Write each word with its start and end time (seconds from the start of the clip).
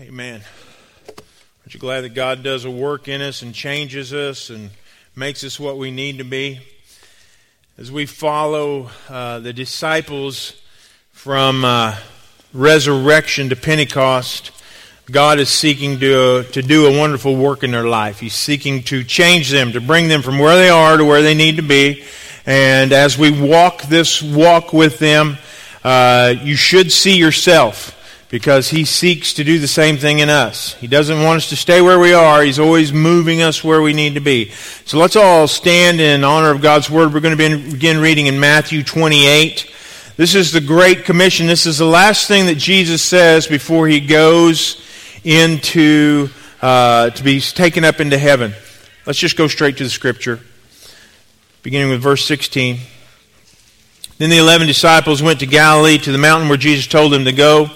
Amen. 0.00 0.40
Aren't 1.06 1.72
you 1.74 1.78
glad 1.78 2.00
that 2.00 2.14
God 2.14 2.42
does 2.42 2.64
a 2.64 2.70
work 2.70 3.06
in 3.06 3.22
us 3.22 3.42
and 3.42 3.54
changes 3.54 4.12
us 4.12 4.50
and 4.50 4.70
makes 5.14 5.44
us 5.44 5.60
what 5.60 5.78
we 5.78 5.92
need 5.92 6.18
to 6.18 6.24
be? 6.24 6.58
As 7.78 7.92
we 7.92 8.04
follow 8.04 8.90
uh, 9.08 9.38
the 9.38 9.52
disciples 9.52 10.60
from 11.12 11.64
uh, 11.64 11.96
resurrection 12.52 13.50
to 13.50 13.56
Pentecost, 13.56 14.50
God 15.12 15.38
is 15.38 15.48
seeking 15.48 16.00
to, 16.00 16.42
to 16.42 16.60
do 16.60 16.86
a 16.86 16.98
wonderful 16.98 17.36
work 17.36 17.62
in 17.62 17.70
their 17.70 17.86
life. 17.86 18.18
He's 18.18 18.34
seeking 18.34 18.82
to 18.84 19.04
change 19.04 19.50
them, 19.52 19.70
to 19.74 19.80
bring 19.80 20.08
them 20.08 20.22
from 20.22 20.40
where 20.40 20.56
they 20.56 20.70
are 20.70 20.96
to 20.96 21.04
where 21.04 21.22
they 21.22 21.34
need 21.34 21.54
to 21.54 21.62
be. 21.62 22.02
And 22.46 22.92
as 22.92 23.16
we 23.16 23.30
walk 23.30 23.82
this 23.82 24.20
walk 24.20 24.72
with 24.72 24.98
them, 24.98 25.38
uh, 25.84 26.34
you 26.42 26.56
should 26.56 26.90
see 26.90 27.16
yourself 27.16 27.94
because 28.34 28.68
he 28.68 28.84
seeks 28.84 29.34
to 29.34 29.44
do 29.44 29.60
the 29.60 29.68
same 29.68 29.96
thing 29.96 30.18
in 30.18 30.28
us. 30.28 30.74
He 30.80 30.88
doesn't 30.88 31.22
want 31.22 31.36
us 31.36 31.50
to 31.50 31.56
stay 31.56 31.80
where 31.80 32.00
we 32.00 32.14
are. 32.14 32.42
He's 32.42 32.58
always 32.58 32.92
moving 32.92 33.42
us 33.42 33.62
where 33.62 33.80
we 33.80 33.92
need 33.92 34.14
to 34.14 34.20
be. 34.20 34.50
So 34.86 34.98
let's 34.98 35.14
all 35.14 35.46
stand 35.46 36.00
in 36.00 36.24
honor 36.24 36.50
of 36.50 36.60
God's 36.60 36.90
word. 36.90 37.14
We're 37.14 37.20
going 37.20 37.38
to 37.38 37.70
begin 37.70 37.98
reading 37.98 38.26
in 38.26 38.40
Matthew 38.40 38.82
28. 38.82 39.72
This 40.16 40.34
is 40.34 40.50
the 40.50 40.60
Great 40.60 41.04
Commission. 41.04 41.46
This 41.46 41.64
is 41.64 41.78
the 41.78 41.84
last 41.84 42.26
thing 42.26 42.46
that 42.46 42.56
Jesus 42.56 43.02
says 43.02 43.46
before 43.46 43.86
he 43.86 44.00
goes 44.00 44.84
into 45.22 46.28
uh, 46.60 47.10
to 47.10 47.22
be 47.22 47.40
taken 47.40 47.84
up 47.84 48.00
into 48.00 48.18
heaven. 48.18 48.52
Let's 49.06 49.20
just 49.20 49.36
go 49.36 49.46
straight 49.46 49.76
to 49.76 49.84
the 49.84 49.90
scripture, 49.90 50.40
beginning 51.62 51.90
with 51.90 52.02
verse 52.02 52.24
16. 52.24 52.78
Then 54.18 54.28
the 54.28 54.38
eleven 54.38 54.66
disciples 54.66 55.22
went 55.22 55.38
to 55.38 55.46
Galilee 55.46 55.98
to 55.98 56.10
the 56.10 56.18
mountain 56.18 56.48
where 56.48 56.58
Jesus 56.58 56.88
told 56.88 57.12
them 57.12 57.26
to 57.26 57.32
go. 57.32 57.70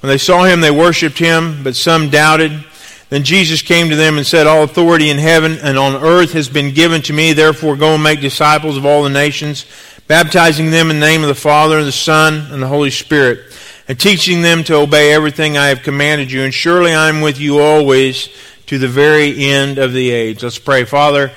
When 0.00 0.08
they 0.08 0.18
saw 0.18 0.44
him, 0.44 0.60
they 0.60 0.70
worshipped 0.70 1.18
him, 1.18 1.62
but 1.64 1.74
some 1.74 2.08
doubted. 2.08 2.64
Then 3.10 3.24
Jesus 3.24 3.62
came 3.62 3.88
to 3.88 3.96
them 3.96 4.16
and 4.16 4.26
said, 4.26 4.46
All 4.46 4.62
authority 4.62 5.10
in 5.10 5.18
heaven 5.18 5.58
and 5.62 5.78
on 5.78 6.02
earth 6.02 6.32
has 6.34 6.48
been 6.48 6.74
given 6.74 7.02
to 7.02 7.12
me. 7.12 7.32
Therefore, 7.32 7.76
go 7.76 7.94
and 7.94 8.02
make 8.02 8.20
disciples 8.20 8.76
of 8.76 8.86
all 8.86 9.02
the 9.02 9.10
nations, 9.10 9.66
baptizing 10.06 10.70
them 10.70 10.90
in 10.90 11.00
the 11.00 11.06
name 11.06 11.22
of 11.22 11.28
the 11.28 11.34
Father, 11.34 11.78
and 11.78 11.86
the 11.86 11.92
Son, 11.92 12.46
and 12.52 12.62
the 12.62 12.68
Holy 12.68 12.90
Spirit, 12.90 13.40
and 13.88 13.98
teaching 13.98 14.42
them 14.42 14.62
to 14.64 14.74
obey 14.74 15.12
everything 15.12 15.56
I 15.56 15.68
have 15.68 15.82
commanded 15.82 16.30
you. 16.30 16.42
And 16.42 16.54
surely 16.54 16.94
I 16.94 17.08
am 17.08 17.20
with 17.20 17.40
you 17.40 17.58
always 17.58 18.28
to 18.66 18.78
the 18.78 18.88
very 18.88 19.46
end 19.46 19.78
of 19.78 19.92
the 19.92 20.10
age. 20.10 20.42
Let's 20.42 20.58
pray. 20.58 20.84
Father, 20.84 21.32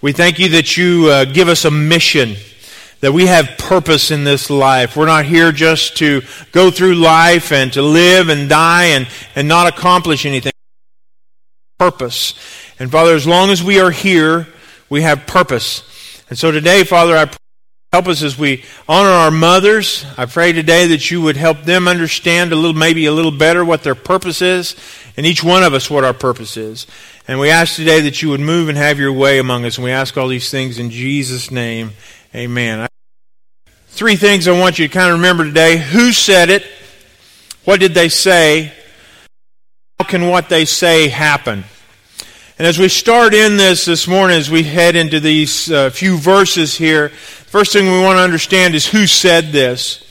we 0.00 0.12
thank 0.12 0.38
you 0.38 0.50
that 0.50 0.76
you 0.76 1.08
uh, 1.08 1.24
give 1.24 1.48
us 1.48 1.64
a 1.64 1.70
mission 1.70 2.36
that 3.00 3.12
we 3.12 3.26
have 3.26 3.58
purpose 3.58 4.10
in 4.10 4.24
this 4.24 4.50
life. 4.50 4.96
We're 4.96 5.06
not 5.06 5.24
here 5.24 5.52
just 5.52 5.96
to 5.98 6.22
go 6.52 6.70
through 6.70 6.94
life 6.94 7.52
and 7.52 7.72
to 7.74 7.82
live 7.82 8.28
and 8.28 8.48
die 8.48 8.84
and, 8.86 9.06
and 9.34 9.48
not 9.48 9.66
accomplish 9.66 10.26
anything. 10.26 10.52
Purpose. 11.78 12.34
And 12.78 12.90
Father, 12.90 13.14
as 13.14 13.26
long 13.26 13.50
as 13.50 13.62
we 13.62 13.80
are 13.80 13.90
here, 13.90 14.46
we 14.88 15.02
have 15.02 15.26
purpose. 15.26 16.22
And 16.28 16.38
so 16.38 16.50
today, 16.50 16.84
Father, 16.84 17.16
I 17.16 17.26
pray 17.26 17.36
help 17.92 18.08
us 18.08 18.22
as 18.22 18.38
we 18.38 18.62
honor 18.88 19.08
our 19.08 19.30
mothers. 19.30 20.04
I 20.18 20.26
pray 20.26 20.52
today 20.52 20.88
that 20.88 21.10
you 21.10 21.22
would 21.22 21.36
help 21.38 21.62
them 21.62 21.88
understand 21.88 22.52
a 22.52 22.56
little, 22.56 22.74
maybe 22.74 23.06
a 23.06 23.12
little 23.12 23.30
better 23.30 23.64
what 23.64 23.84
their 23.84 23.94
purpose 23.94 24.42
is, 24.42 24.76
and 25.16 25.24
each 25.24 25.42
one 25.42 25.62
of 25.62 25.72
us 25.72 25.88
what 25.88 26.04
our 26.04 26.12
purpose 26.12 26.58
is. 26.58 26.86
And 27.26 27.40
we 27.40 27.48
ask 27.48 27.74
today 27.74 28.02
that 28.02 28.20
you 28.20 28.28
would 28.28 28.40
move 28.40 28.68
and 28.68 28.76
have 28.76 28.98
your 28.98 29.12
way 29.12 29.38
among 29.38 29.64
us. 29.64 29.78
And 29.78 29.84
we 29.84 29.92
ask 29.92 30.16
all 30.16 30.28
these 30.28 30.50
things 30.50 30.78
in 30.78 30.90
Jesus' 30.90 31.50
name. 31.50 31.92
Amen. 32.36 32.86
Three 33.86 34.16
things 34.16 34.46
I 34.46 34.52
want 34.52 34.78
you 34.78 34.86
to 34.86 34.92
kind 34.92 35.08
of 35.08 35.20
remember 35.20 35.44
today. 35.44 35.78
Who 35.78 36.12
said 36.12 36.50
it? 36.50 36.66
What 37.64 37.80
did 37.80 37.94
they 37.94 38.10
say? 38.10 38.74
How 39.98 40.04
can 40.04 40.28
what 40.28 40.50
they 40.50 40.66
say 40.66 41.08
happen? 41.08 41.64
And 42.58 42.66
as 42.66 42.78
we 42.78 42.90
start 42.90 43.32
in 43.32 43.56
this 43.56 43.86
this 43.86 44.06
morning, 44.06 44.36
as 44.36 44.50
we 44.50 44.64
head 44.64 44.96
into 44.96 45.18
these 45.18 45.72
uh, 45.72 45.88
few 45.88 46.18
verses 46.18 46.76
here, 46.76 47.08
first 47.08 47.72
thing 47.72 47.86
we 47.86 48.02
want 48.02 48.18
to 48.18 48.22
understand 48.22 48.74
is 48.74 48.86
who 48.86 49.06
said 49.06 49.46
this. 49.46 50.02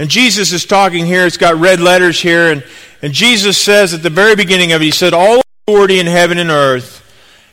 And 0.00 0.10
Jesus 0.10 0.52
is 0.52 0.64
talking 0.64 1.06
here. 1.06 1.24
It's 1.24 1.36
got 1.36 1.54
red 1.54 1.78
letters 1.78 2.20
here. 2.20 2.50
And, 2.50 2.64
and 3.00 3.12
Jesus 3.12 3.56
says 3.56 3.94
at 3.94 4.02
the 4.02 4.10
very 4.10 4.34
beginning 4.34 4.72
of 4.72 4.82
it, 4.82 4.86
He 4.86 4.90
said, 4.90 5.14
All 5.14 5.40
authority 5.68 6.00
in 6.00 6.08
heaven 6.08 6.38
and 6.38 6.50
earth 6.50 7.00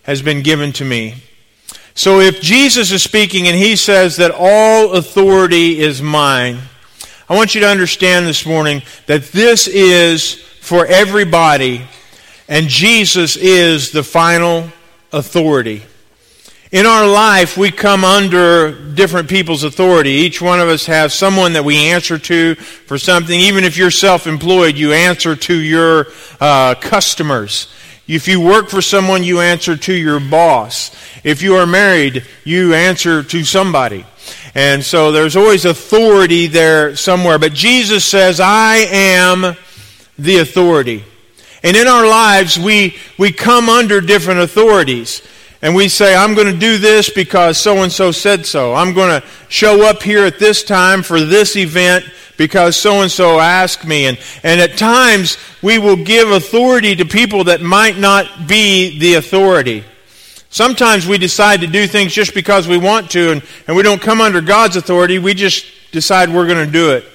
has 0.03 0.23
been 0.23 0.41
given 0.41 0.73
to 0.73 0.85
me. 0.85 1.21
So 2.01 2.19
if 2.19 2.41
Jesus 2.41 2.91
is 2.91 3.03
speaking 3.03 3.47
and 3.47 3.55
he 3.55 3.75
says 3.75 4.15
that 4.15 4.31
all 4.35 4.93
authority 4.93 5.79
is 5.81 6.01
mine, 6.01 6.57
I 7.29 7.35
want 7.35 7.53
you 7.53 7.61
to 7.61 7.67
understand 7.67 8.25
this 8.25 8.43
morning 8.43 8.81
that 9.05 9.25
this 9.25 9.67
is 9.67 10.33
for 10.61 10.87
everybody 10.87 11.83
and 12.47 12.67
Jesus 12.67 13.35
is 13.35 13.91
the 13.91 14.01
final 14.01 14.67
authority. 15.13 15.83
In 16.71 16.87
our 16.87 17.07
life, 17.07 17.55
we 17.55 17.69
come 17.69 18.03
under 18.03 18.71
different 18.95 19.29
people's 19.29 19.63
authority. 19.63 20.09
Each 20.09 20.41
one 20.41 20.59
of 20.59 20.69
us 20.69 20.87
has 20.87 21.13
someone 21.13 21.53
that 21.53 21.65
we 21.65 21.91
answer 21.91 22.17
to 22.17 22.55
for 22.55 22.97
something. 22.97 23.39
Even 23.39 23.63
if 23.63 23.77
you're 23.77 23.91
self 23.91 24.25
employed, 24.25 24.75
you 24.75 24.91
answer 24.91 25.35
to 25.35 25.53
your 25.55 26.07
uh, 26.39 26.73
customers. 26.73 27.71
If 28.11 28.27
you 28.27 28.41
work 28.41 28.67
for 28.67 28.81
someone, 28.81 29.23
you 29.23 29.39
answer 29.39 29.77
to 29.77 29.93
your 29.93 30.19
boss. 30.19 30.93
If 31.23 31.41
you 31.41 31.55
are 31.55 31.65
married, 31.65 32.25
you 32.43 32.73
answer 32.73 33.23
to 33.23 33.43
somebody. 33.45 34.05
And 34.53 34.83
so 34.83 35.13
there's 35.13 35.37
always 35.37 35.63
authority 35.63 36.47
there 36.47 36.97
somewhere. 36.97 37.39
But 37.39 37.53
Jesus 37.53 38.03
says, 38.03 38.41
I 38.41 38.85
am 38.91 39.55
the 40.19 40.39
authority. 40.39 41.05
And 41.63 41.77
in 41.77 41.87
our 41.87 42.05
lives, 42.05 42.59
we, 42.59 42.97
we 43.17 43.31
come 43.31 43.69
under 43.69 44.01
different 44.01 44.41
authorities. 44.41 45.25
And 45.61 45.73
we 45.73 45.87
say, 45.87 46.13
I'm 46.13 46.33
going 46.33 46.51
to 46.51 46.59
do 46.59 46.79
this 46.79 47.09
because 47.09 47.57
so 47.57 47.77
and 47.77 47.91
so 47.93 48.11
said 48.11 48.45
so. 48.45 48.73
I'm 48.73 48.93
going 48.93 49.21
to 49.21 49.27
show 49.47 49.87
up 49.87 50.03
here 50.03 50.25
at 50.25 50.37
this 50.37 50.63
time 50.63 51.01
for 51.01 51.21
this 51.21 51.55
event 51.55 52.03
because 52.41 52.75
so 52.75 53.03
and 53.03 53.11
so 53.11 53.39
asked 53.39 53.85
me. 53.85 54.07
And, 54.07 54.17
and 54.41 54.59
at 54.59 54.75
times, 54.75 55.37
we 55.61 55.77
will 55.77 55.95
give 55.95 56.31
authority 56.31 56.95
to 56.95 57.05
people 57.05 57.43
that 57.43 57.61
might 57.61 57.99
not 57.99 58.47
be 58.47 58.97
the 58.97 59.13
authority. 59.13 59.83
Sometimes 60.49 61.05
we 61.05 61.19
decide 61.19 61.61
to 61.61 61.67
do 61.67 61.85
things 61.85 62.13
just 62.13 62.33
because 62.33 62.67
we 62.67 62.79
want 62.79 63.11
to, 63.11 63.31
and, 63.31 63.43
and 63.67 63.77
we 63.77 63.83
don't 63.83 64.01
come 64.01 64.21
under 64.21 64.41
God's 64.41 64.75
authority. 64.75 65.19
We 65.19 65.35
just 65.35 65.67
decide 65.91 66.33
we're 66.33 66.47
going 66.47 66.65
to 66.65 66.71
do 66.71 66.93
it. 66.93 67.05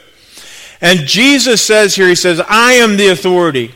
And 0.81 1.01
Jesus 1.01 1.61
says 1.61 1.97
here, 1.97 2.07
He 2.07 2.15
says, 2.15 2.41
I 2.49 2.75
am 2.75 2.97
the 2.97 3.09
authority. 3.09 3.75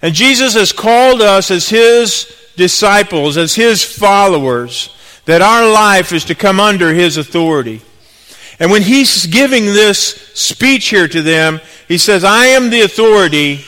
And 0.00 0.14
Jesus 0.14 0.54
has 0.54 0.70
called 0.70 1.20
us 1.20 1.50
as 1.50 1.68
His 1.68 2.32
disciples, 2.54 3.36
as 3.36 3.56
His 3.56 3.82
followers, 3.82 4.94
that 5.24 5.42
our 5.42 5.68
life 5.68 6.12
is 6.12 6.26
to 6.26 6.36
come 6.36 6.60
under 6.60 6.94
His 6.94 7.16
authority. 7.16 7.82
And 8.58 8.70
when 8.70 8.82
he's 8.82 9.26
giving 9.26 9.66
this 9.66 9.98
speech 10.34 10.88
here 10.88 11.08
to 11.08 11.22
them, 11.22 11.60
he 11.88 11.98
says, 11.98 12.24
I 12.24 12.46
am 12.46 12.70
the 12.70 12.82
authority, 12.82 13.64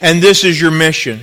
and 0.00 0.22
this 0.22 0.44
is 0.44 0.60
your 0.60 0.70
mission. 0.70 1.20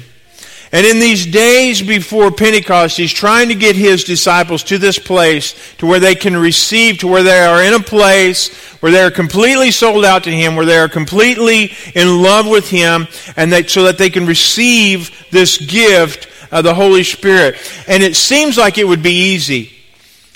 And 0.71 0.85
in 0.85 0.99
these 0.99 1.25
days 1.25 1.81
before 1.81 2.29
Pentecost, 2.29 2.97
he's 2.97 3.13
trying 3.13 3.47
to 3.47 3.55
get 3.55 3.75
his 3.75 4.03
disciples 4.03 4.63
to 4.63 4.77
this 4.77 4.99
place 4.99 5.55
to 5.77 5.85
where 5.85 5.99
they 5.99 6.15
can 6.15 6.35
receive, 6.35 6.97
to 6.99 7.07
where 7.07 7.23
they 7.23 7.39
are 7.39 7.63
in 7.63 7.73
a 7.73 7.79
place 7.79 8.53
where 8.81 8.91
they 8.91 9.01
are 9.01 9.11
completely 9.11 9.71
sold 9.71 10.03
out 10.03 10.25
to 10.25 10.31
him, 10.31 10.55
where 10.55 10.65
they 10.65 10.77
are 10.77 10.89
completely 10.89 11.71
in 11.95 12.21
love 12.21 12.47
with 12.47 12.69
him, 12.69 13.07
and 13.37 13.51
that, 13.53 13.69
so 13.69 13.83
that 13.83 13.97
they 13.97 14.09
can 14.09 14.25
receive 14.25 15.25
this 15.31 15.57
gift 15.57 16.27
of 16.51 16.65
the 16.65 16.73
Holy 16.75 17.03
Spirit. 17.03 17.55
And 17.87 18.03
it 18.03 18.15
seems 18.15 18.57
like 18.57 18.77
it 18.77 18.87
would 18.87 19.03
be 19.03 19.33
easy. 19.33 19.76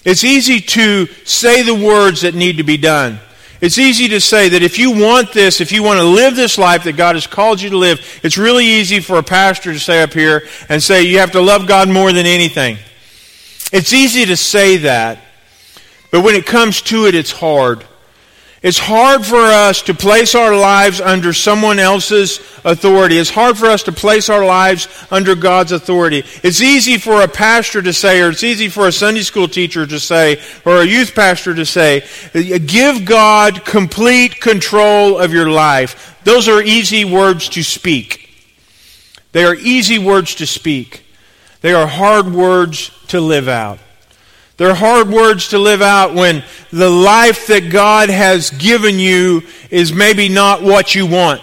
It's 0.03 0.23
easy 0.23 0.59
to 0.59 1.05
say 1.25 1.61
the 1.61 1.75
words 1.75 2.21
that 2.21 2.33
need 2.33 2.57
to 2.57 2.63
be 2.63 2.77
done. 2.77 3.19
It's 3.61 3.77
easy 3.77 4.07
to 4.09 4.19
say 4.19 4.49
that 4.49 4.63
if 4.63 4.79
you 4.79 4.89
want 4.91 5.33
this, 5.33 5.61
if 5.61 5.71
you 5.71 5.83
want 5.83 5.99
to 5.99 6.03
live 6.03 6.35
this 6.35 6.57
life 6.57 6.85
that 6.85 6.97
God 6.97 7.15
has 7.15 7.27
called 7.27 7.61
you 7.61 7.69
to 7.69 7.77
live, 7.77 8.19
it's 8.23 8.37
really 8.37 8.65
easy 8.65 8.99
for 8.99 9.17
a 9.17 9.23
pastor 9.23 9.71
to 9.71 9.79
say 9.79 10.01
up 10.01 10.13
here 10.13 10.47
and 10.67 10.81
say 10.81 11.03
you 11.03 11.19
have 11.19 11.33
to 11.33 11.41
love 11.41 11.67
God 11.67 11.87
more 11.87 12.11
than 12.11 12.25
anything. 12.25 12.77
It's 13.71 13.93
easy 13.93 14.25
to 14.25 14.35
say 14.35 14.77
that, 14.77 15.19
but 16.09 16.23
when 16.23 16.33
it 16.33 16.47
comes 16.47 16.81
to 16.83 17.05
it, 17.05 17.13
it's 17.13 17.31
hard. 17.31 17.85
It's 18.61 18.77
hard 18.77 19.25
for 19.25 19.41
us 19.41 19.81
to 19.83 19.95
place 19.95 20.35
our 20.35 20.55
lives 20.55 21.01
under 21.01 21.33
someone 21.33 21.79
else's 21.79 22.37
authority. 22.63 23.17
It's 23.17 23.31
hard 23.31 23.57
for 23.57 23.65
us 23.65 23.81
to 23.83 23.91
place 23.91 24.29
our 24.29 24.45
lives 24.45 24.87
under 25.09 25.33
God's 25.33 25.71
authority. 25.71 26.23
It's 26.43 26.61
easy 26.61 26.99
for 26.99 27.23
a 27.23 27.27
pastor 27.27 27.81
to 27.81 27.91
say, 27.91 28.21
or 28.21 28.29
it's 28.29 28.43
easy 28.43 28.69
for 28.69 28.87
a 28.87 28.91
Sunday 28.91 29.23
school 29.23 29.47
teacher 29.47 29.87
to 29.87 29.99
say, 29.99 30.39
or 30.63 30.81
a 30.81 30.85
youth 30.85 31.15
pastor 31.15 31.55
to 31.55 31.65
say, 31.65 32.05
give 32.33 33.03
God 33.03 33.65
complete 33.65 34.39
control 34.39 35.17
of 35.17 35.33
your 35.33 35.49
life. 35.49 36.19
Those 36.23 36.47
are 36.47 36.61
easy 36.61 37.03
words 37.03 37.49
to 37.49 37.63
speak. 37.63 38.29
They 39.31 39.43
are 39.43 39.55
easy 39.55 39.97
words 39.97 40.35
to 40.35 40.45
speak. 40.45 41.03
They 41.61 41.73
are 41.73 41.87
hard 41.87 42.31
words 42.31 42.91
to 43.07 43.21
live 43.21 43.47
out. 43.47 43.79
They're 44.61 44.75
hard 44.75 45.09
words 45.09 45.47
to 45.49 45.57
live 45.57 45.81
out 45.81 46.13
when 46.13 46.43
the 46.71 46.87
life 46.87 47.47
that 47.47 47.71
God 47.71 48.11
has 48.11 48.51
given 48.51 48.99
you 48.99 49.41
is 49.71 49.91
maybe 49.91 50.29
not 50.29 50.61
what 50.61 50.93
you 50.93 51.07
want. 51.07 51.41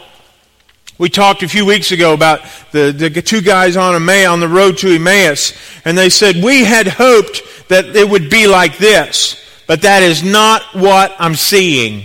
We 0.98 1.08
talked 1.08 1.42
a 1.42 1.48
few 1.48 1.66
weeks 1.66 1.90
ago 1.90 2.14
about 2.14 2.42
the, 2.70 2.92
the 2.92 3.10
two 3.20 3.40
guys 3.40 3.76
on, 3.76 3.96
Emmaus, 3.96 4.28
on 4.28 4.38
the 4.38 4.46
road 4.46 4.78
to 4.78 4.94
Emmaus, 4.94 5.52
and 5.84 5.98
they 5.98 6.10
said, 6.10 6.36
We 6.36 6.62
had 6.62 6.86
hoped 6.86 7.42
that 7.66 7.86
it 7.96 8.08
would 8.08 8.30
be 8.30 8.46
like 8.46 8.78
this, 8.78 9.44
but 9.66 9.82
that 9.82 10.04
is 10.04 10.22
not 10.22 10.62
what 10.72 11.12
I'm 11.18 11.34
seeing. 11.34 12.04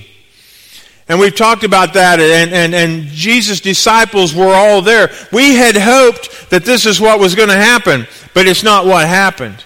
And 1.07 1.19
we've 1.19 1.35
talked 1.35 1.63
about 1.63 1.93
that, 1.93 2.19
and, 2.19 2.51
and, 2.51 2.73
and 2.73 3.03
Jesus' 3.03 3.61
disciples 3.61 4.33
were 4.33 4.55
all 4.55 4.81
there. 4.81 5.11
We 5.31 5.53
had 5.53 5.77
hoped 5.77 6.49
that 6.49 6.65
this 6.65 6.87
is 6.87 6.99
what 6.99 7.19
was 7.19 7.35
going 7.35 7.49
to 7.49 7.55
happen, 7.55 8.07
but 8.33 8.47
it's 8.47 8.63
not 8.63 8.87
what 8.87 9.07
happened. 9.07 9.63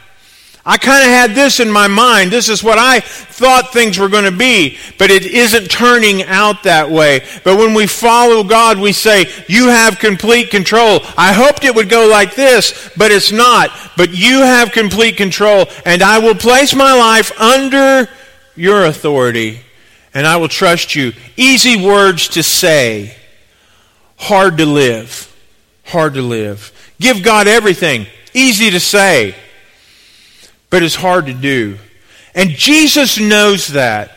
I 0.69 0.78
kind 0.78 1.02
of 1.02 1.10
had 1.10 1.31
this 1.31 1.62
in 1.62 1.72
my 1.72 1.88
mind. 1.88 2.30
This 2.30 2.50
is 2.50 2.62
what 2.62 2.78
I 2.78 3.00
thought 3.00 3.72
things 3.72 3.98
were 3.98 4.10
going 4.10 4.25
to 4.25 4.38
be, 4.38 4.78
but 4.98 5.10
it 5.10 5.25
isn't 5.25 5.72
turning 5.72 6.24
out 6.24 6.64
that 6.64 6.92
way. 6.92 7.22
But 7.46 7.58
when 7.58 7.74
we 7.74 7.88
follow 7.88 8.44
God, 8.44 8.78
we 8.78 8.92
say, 8.92 9.31
You 9.48 9.69
have 9.69 9.98
complete 9.98 10.50
control. 10.50 11.00
I 11.18 11.31
hoped 11.31 11.64
it 11.64 11.74
would 11.74 11.88
go 11.88 12.10
like 12.10 12.36
this, 12.36 12.92
but 12.98 13.14
it's 13.14 13.31
not. 13.31 13.72
But 13.96 14.14
you 14.14 14.42
have 14.42 14.74
complete 14.74 15.16
control, 15.16 15.68
and 15.86 16.04
I 16.04 16.19
will 16.19 16.36
place 16.36 16.75
my 16.75 16.94
life 16.94 17.40
under 17.40 18.10
your 18.58 18.84
authority, 18.84 19.62
and 20.13 20.28
I 20.28 20.36
will 20.36 20.50
trust 20.50 20.96
you. 20.96 21.13
Easy 21.38 21.81
words 21.81 22.28
to 22.30 22.44
say, 22.44 23.16
hard 24.18 24.58
to 24.58 24.66
live. 24.66 25.34
Hard 25.86 26.16
to 26.16 26.22
live. 26.22 26.74
Give 27.00 27.24
God 27.24 27.48
everything. 27.48 28.08
Easy 28.34 28.70
to 28.72 28.81
say 28.81 29.34
but 30.69 30.84
it's 30.84 30.96
hard 30.96 31.28
to 31.28 31.34
do. 31.34 31.78
And 32.36 32.52
Jesus 32.52 33.19
knows 33.19 33.68
that. 33.68 34.12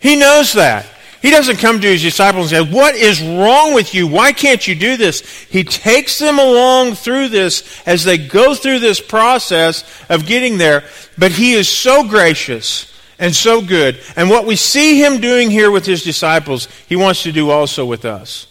He 0.00 0.16
knows 0.16 0.52
that. 0.54 0.86
He 1.20 1.30
doesn't 1.30 1.56
come 1.56 1.80
to 1.80 1.86
his 1.86 2.02
disciples 2.02 2.52
and 2.52 2.66
say, 2.66 2.72
What 2.72 2.94
is 2.94 3.20
wrong 3.20 3.74
with 3.74 3.92
you? 3.94 4.06
Why 4.06 4.32
can't 4.32 4.66
you 4.66 4.74
do 4.74 4.96
this? 4.96 5.20
He 5.50 5.64
takes 5.64 6.18
them 6.18 6.38
along 6.38 6.94
through 6.94 7.28
this 7.28 7.82
as 7.86 8.04
they 8.04 8.18
go 8.18 8.54
through 8.54 8.78
this 8.78 9.00
process 9.00 9.84
of 10.08 10.26
getting 10.26 10.58
there. 10.58 10.84
But 11.16 11.32
he 11.32 11.54
is 11.54 11.68
so 11.68 12.08
gracious 12.08 12.92
and 13.18 13.34
so 13.34 13.60
good. 13.60 13.98
And 14.14 14.30
what 14.30 14.46
we 14.46 14.54
see 14.54 15.02
him 15.02 15.20
doing 15.20 15.50
here 15.50 15.72
with 15.72 15.84
his 15.84 16.04
disciples, 16.04 16.68
he 16.88 16.94
wants 16.94 17.24
to 17.24 17.32
do 17.32 17.50
also 17.50 17.84
with 17.84 18.04
us. 18.04 18.46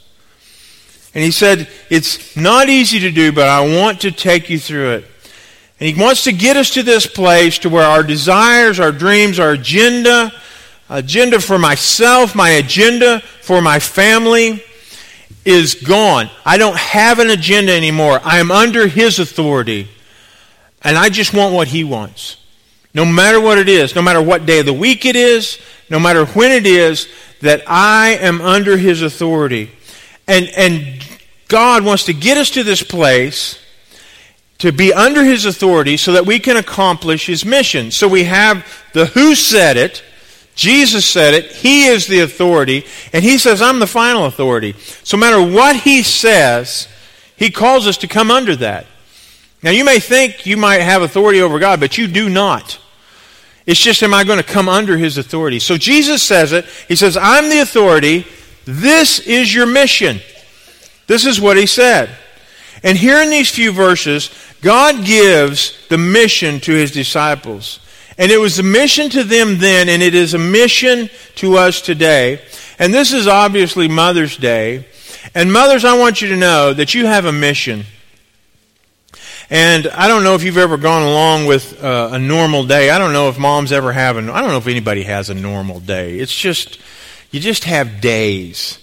And 1.13 1.23
he 1.23 1.31
said, 1.31 1.69
It's 1.89 2.35
not 2.35 2.67
easy 2.67 2.99
to 2.99 3.11
do, 3.11 3.31
but 3.31 3.47
I 3.47 3.61
want 3.77 4.01
to 4.01 4.11
take 4.11 4.49
you 4.49 4.59
through 4.59 4.91
it. 4.91 5.05
And 5.79 5.89
He 5.89 6.01
wants 6.01 6.23
to 6.23 6.31
get 6.31 6.57
us 6.57 6.71
to 6.71 6.83
this 6.83 7.05
place 7.05 7.59
to 7.59 7.69
where 7.69 7.85
our 7.85 8.03
desires, 8.03 8.79
our 8.79 8.91
dreams, 8.91 9.39
our 9.39 9.51
agenda, 9.51 10.31
agenda 10.89 11.39
for 11.39 11.59
myself, 11.59 12.35
my 12.35 12.49
agenda 12.51 13.21
for 13.41 13.61
my 13.61 13.79
family 13.79 14.63
is 15.45 15.75
gone. 15.75 16.29
I 16.45 16.57
don't 16.57 16.77
have 16.77 17.19
an 17.19 17.29
agenda 17.29 17.73
anymore. 17.73 18.19
I 18.23 18.39
am 18.39 18.51
under 18.51 18.87
His 18.87 19.19
authority. 19.19 19.87
And 20.83 20.97
I 20.97 21.09
just 21.09 21.33
want 21.33 21.53
what 21.53 21.67
He 21.67 21.83
wants. 21.83 22.37
No 22.93 23.05
matter 23.05 23.39
what 23.39 23.57
it 23.57 23.69
is, 23.69 23.95
no 23.95 24.01
matter 24.01 24.21
what 24.21 24.45
day 24.45 24.59
of 24.59 24.65
the 24.65 24.73
week 24.73 25.05
it 25.05 25.15
is, 25.15 25.59
no 25.89 25.99
matter 25.99 26.25
when 26.25 26.51
it 26.51 26.65
is, 26.65 27.07
that 27.41 27.63
I 27.67 28.17
am 28.19 28.41
under 28.41 28.77
His 28.77 29.01
authority. 29.01 29.71
And, 30.27 30.49
and 30.57 31.05
God 31.47 31.85
wants 31.85 32.05
to 32.05 32.13
get 32.13 32.37
us 32.37 32.49
to 32.51 32.63
this 32.63 32.81
place 32.81 33.59
to 34.59 34.71
be 34.71 34.93
under 34.93 35.23
his 35.23 35.45
authority 35.45 35.97
so 35.97 36.13
that 36.13 36.25
we 36.25 36.39
can 36.39 36.57
accomplish 36.57 37.27
his 37.27 37.45
mission. 37.45 37.91
So 37.91 38.07
we 38.07 38.23
have 38.23 38.65
the 38.93 39.05
who 39.05 39.35
said 39.35 39.77
it, 39.77 40.03
Jesus 40.55 41.05
said 41.05 41.35
it, 41.35 41.51
he 41.51 41.85
is 41.85 42.07
the 42.07 42.21
authority, 42.21 42.85
and 43.13 43.23
he 43.23 43.37
says, 43.37 43.61
I'm 43.61 43.79
the 43.79 43.85
final 43.85 44.25
authority. 44.25 44.73
So 45.03 45.15
no 45.15 45.21
matter 45.21 45.55
what 45.55 45.75
he 45.75 46.01
says, 46.01 46.87
he 47.35 47.51
calls 47.51 47.85
us 47.85 47.97
to 47.97 48.07
come 48.07 48.31
under 48.31 48.55
that. 48.55 48.87
Now 49.61 49.69
you 49.69 49.85
may 49.85 49.99
think 49.99 50.45
you 50.47 50.57
might 50.57 50.81
have 50.81 51.03
authority 51.03 51.41
over 51.41 51.59
God, 51.59 51.79
but 51.79 51.97
you 51.97 52.07
do 52.07 52.27
not. 52.29 52.79
It's 53.67 53.79
just, 53.79 54.01
am 54.01 54.13
I 54.13 54.23
going 54.23 54.39
to 54.39 54.43
come 54.43 54.69
under 54.69 54.97
his 54.97 55.17
authority? 55.17 55.59
So 55.59 55.77
Jesus 55.77 56.23
says 56.23 56.53
it. 56.53 56.65
He 56.87 56.95
says, 56.95 57.17
I'm 57.17 57.49
the 57.49 57.59
authority. 57.59 58.25
This 58.65 59.19
is 59.19 59.53
your 59.53 59.65
mission. 59.65 60.19
This 61.05 61.25
is 61.25 61.39
what 61.39 61.57
he 61.57 61.65
said. 61.65 62.09
And 62.83 62.97
here 62.97 63.21
in 63.21 63.29
these 63.29 63.49
few 63.49 63.71
verses, 63.71 64.29
God 64.61 65.05
gives 65.05 65.87
the 65.87 65.97
mission 65.97 66.59
to 66.61 66.73
his 66.73 66.91
disciples. 66.91 67.79
And 68.17 68.31
it 68.31 68.37
was 68.37 68.57
a 68.57 68.63
mission 68.63 69.09
to 69.11 69.23
them 69.23 69.59
then, 69.59 69.89
and 69.89 70.01
it 70.01 70.15
is 70.15 70.33
a 70.33 70.39
mission 70.39 71.09
to 71.35 71.57
us 71.57 71.81
today. 71.81 72.41
And 72.79 72.93
this 72.93 73.13
is 73.13 73.27
obviously 73.27 73.87
Mother's 73.87 74.37
Day. 74.37 74.85
And 75.35 75.51
mothers, 75.51 75.85
I 75.85 75.97
want 75.97 76.21
you 76.21 76.29
to 76.29 76.35
know 76.35 76.73
that 76.73 76.95
you 76.95 77.05
have 77.05 77.25
a 77.25 77.31
mission. 77.31 77.85
And 79.49 79.87
I 79.87 80.07
don't 80.07 80.23
know 80.23 80.35
if 80.35 80.43
you've 80.43 80.57
ever 80.57 80.77
gone 80.77 81.03
along 81.03 81.45
with 81.45 81.81
uh, 81.83 82.09
a 82.13 82.19
normal 82.19 82.65
day. 82.65 82.89
I 82.89 82.97
don't 82.97 83.13
know 83.13 83.29
if 83.29 83.39
moms 83.39 83.71
ever 83.71 83.93
have. 83.93 84.17
A, 84.17 84.19
I 84.19 84.41
don't 84.41 84.49
know 84.49 84.57
if 84.57 84.67
anybody 84.67 85.03
has 85.03 85.29
a 85.29 85.33
normal 85.33 85.79
day. 85.79 86.17
It's 86.17 86.35
just, 86.35 86.79
you 87.31 87.39
just 87.39 87.63
have 87.63 88.01
days 88.01 88.79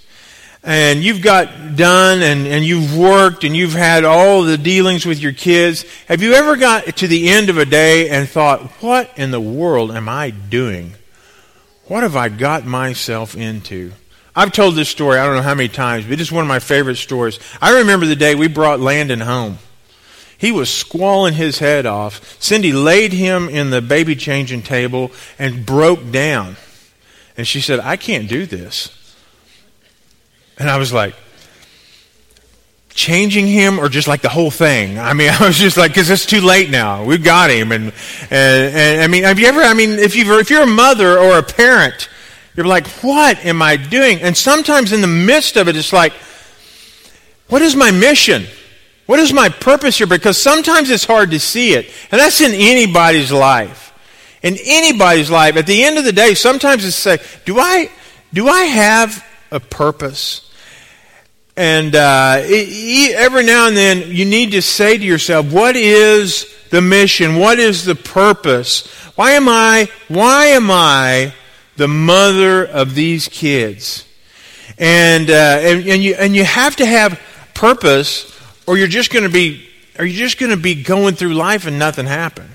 and 0.64 1.04
you've 1.04 1.20
got 1.20 1.76
done 1.76 2.22
and, 2.22 2.46
and 2.46 2.64
you've 2.64 2.96
worked 2.96 3.44
and 3.44 3.54
you've 3.54 3.74
had 3.74 4.04
all 4.04 4.42
the 4.42 4.56
dealings 4.56 5.04
with 5.04 5.20
your 5.20 5.32
kids, 5.32 5.84
have 6.06 6.22
you 6.22 6.32
ever 6.32 6.56
got 6.56 6.96
to 6.96 7.06
the 7.06 7.28
end 7.28 7.50
of 7.50 7.58
a 7.58 7.66
day 7.66 8.08
and 8.08 8.28
thought, 8.28 8.62
what 8.80 9.10
in 9.16 9.30
the 9.30 9.40
world 9.40 9.92
am 9.92 10.08
I 10.08 10.30
doing? 10.30 10.94
What 11.86 12.02
have 12.02 12.16
I 12.16 12.30
got 12.30 12.64
myself 12.64 13.36
into? 13.36 13.92
I've 14.34 14.52
told 14.52 14.74
this 14.74 14.88
story, 14.88 15.18
I 15.18 15.26
don't 15.26 15.36
know 15.36 15.42
how 15.42 15.54
many 15.54 15.68
times, 15.68 16.06
but 16.06 16.18
it's 16.18 16.32
one 16.32 16.42
of 16.42 16.48
my 16.48 16.58
favorite 16.58 16.96
stories. 16.96 17.38
I 17.60 17.78
remember 17.78 18.06
the 18.06 18.16
day 18.16 18.34
we 18.34 18.48
brought 18.48 18.80
Landon 18.80 19.20
home. 19.20 19.58
He 20.38 20.50
was 20.50 20.70
squalling 20.70 21.34
his 21.34 21.58
head 21.58 21.86
off. 21.86 22.40
Cindy 22.42 22.72
laid 22.72 23.12
him 23.12 23.48
in 23.48 23.70
the 23.70 23.82
baby 23.82 24.16
changing 24.16 24.62
table 24.62 25.12
and 25.38 25.64
broke 25.64 26.10
down. 26.10 26.56
And 27.36 27.46
she 27.46 27.60
said, 27.60 27.80
I 27.80 27.96
can't 27.96 28.28
do 28.28 28.46
this. 28.46 29.03
And 30.58 30.70
I 30.70 30.78
was 30.78 30.92
like, 30.92 31.14
changing 32.94 33.48
him 33.48 33.80
or 33.80 33.88
just 33.88 34.06
like 34.08 34.22
the 34.22 34.28
whole 34.28 34.50
thing? 34.50 34.98
I 34.98 35.12
mean, 35.12 35.30
I 35.40 35.46
was 35.46 35.58
just 35.58 35.76
like, 35.76 35.90
because 35.90 36.08
it's 36.08 36.26
too 36.26 36.40
late 36.40 36.70
now. 36.70 37.04
We've 37.04 37.22
got 37.22 37.50
him. 37.50 37.72
And, 37.72 37.92
and, 38.30 38.76
and, 38.76 39.02
I 39.02 39.06
mean, 39.08 39.24
have 39.24 39.38
you 39.38 39.46
ever, 39.46 39.60
I 39.60 39.74
mean, 39.74 39.90
if, 39.90 40.16
you 40.16 40.38
if 40.38 40.50
you're 40.50 40.62
a 40.62 40.66
mother 40.66 41.18
or 41.18 41.38
a 41.38 41.42
parent, 41.42 42.08
you're 42.56 42.66
like, 42.66 42.86
what 43.02 43.44
am 43.44 43.60
I 43.60 43.76
doing? 43.76 44.20
And 44.20 44.36
sometimes 44.36 44.92
in 44.92 45.00
the 45.00 45.06
midst 45.08 45.56
of 45.56 45.68
it, 45.68 45.76
it's 45.76 45.92
like, 45.92 46.12
what 47.48 47.62
is 47.62 47.76
my 47.76 47.90
mission? 47.90 48.44
What 49.06 49.18
is 49.20 49.32
my 49.32 49.48
purpose 49.48 49.98
here? 49.98 50.06
Because 50.06 50.40
sometimes 50.40 50.88
it's 50.88 51.04
hard 51.04 51.32
to 51.32 51.40
see 51.40 51.74
it. 51.74 51.86
And 52.10 52.20
that's 52.20 52.40
in 52.40 52.52
anybody's 52.52 53.30
life. 53.30 53.92
In 54.42 54.56
anybody's 54.64 55.30
life. 55.30 55.56
At 55.56 55.66
the 55.66 55.82
end 55.82 55.98
of 55.98 56.04
the 56.04 56.12
day, 56.12 56.34
sometimes 56.34 56.84
it's 56.84 56.96
say, 56.96 57.18
do 57.44 57.58
I, 57.58 57.90
do 58.32 58.48
I 58.48 58.62
have 58.62 59.24
a 59.50 59.60
purpose? 59.60 60.43
And 61.56 61.94
uh, 61.94 62.40
every 62.42 63.44
now 63.44 63.68
and 63.68 63.76
then, 63.76 64.10
you 64.10 64.24
need 64.24 64.52
to 64.52 64.62
say 64.62 64.98
to 64.98 65.04
yourself, 65.04 65.52
what 65.52 65.76
is 65.76 66.52
the 66.70 66.80
mission? 66.80 67.36
What 67.36 67.60
is 67.60 67.84
the 67.84 67.94
purpose? 67.94 68.86
Why 69.14 69.32
am 69.32 69.48
I, 69.48 69.88
why 70.08 70.46
am 70.46 70.70
I 70.70 71.32
the 71.76 71.86
mother 71.86 72.64
of 72.64 72.96
these 72.96 73.28
kids? 73.28 74.04
And, 74.78 75.30
uh, 75.30 75.58
and, 75.60 75.86
and, 75.86 76.02
you, 76.02 76.14
and 76.14 76.34
you 76.34 76.44
have 76.44 76.74
to 76.76 76.86
have 76.86 77.20
purpose, 77.54 78.36
or 78.66 78.76
you're 78.76 78.88
just 78.88 79.12
going 79.12 79.22
to 79.22 79.30
be, 79.30 79.68
are 79.96 80.04
you 80.04 80.18
just 80.18 80.38
going 80.40 80.50
to 80.50 80.56
be 80.56 80.82
going 80.82 81.14
through 81.14 81.34
life 81.34 81.66
and 81.68 81.78
nothing 81.78 82.06
happen? 82.06 82.48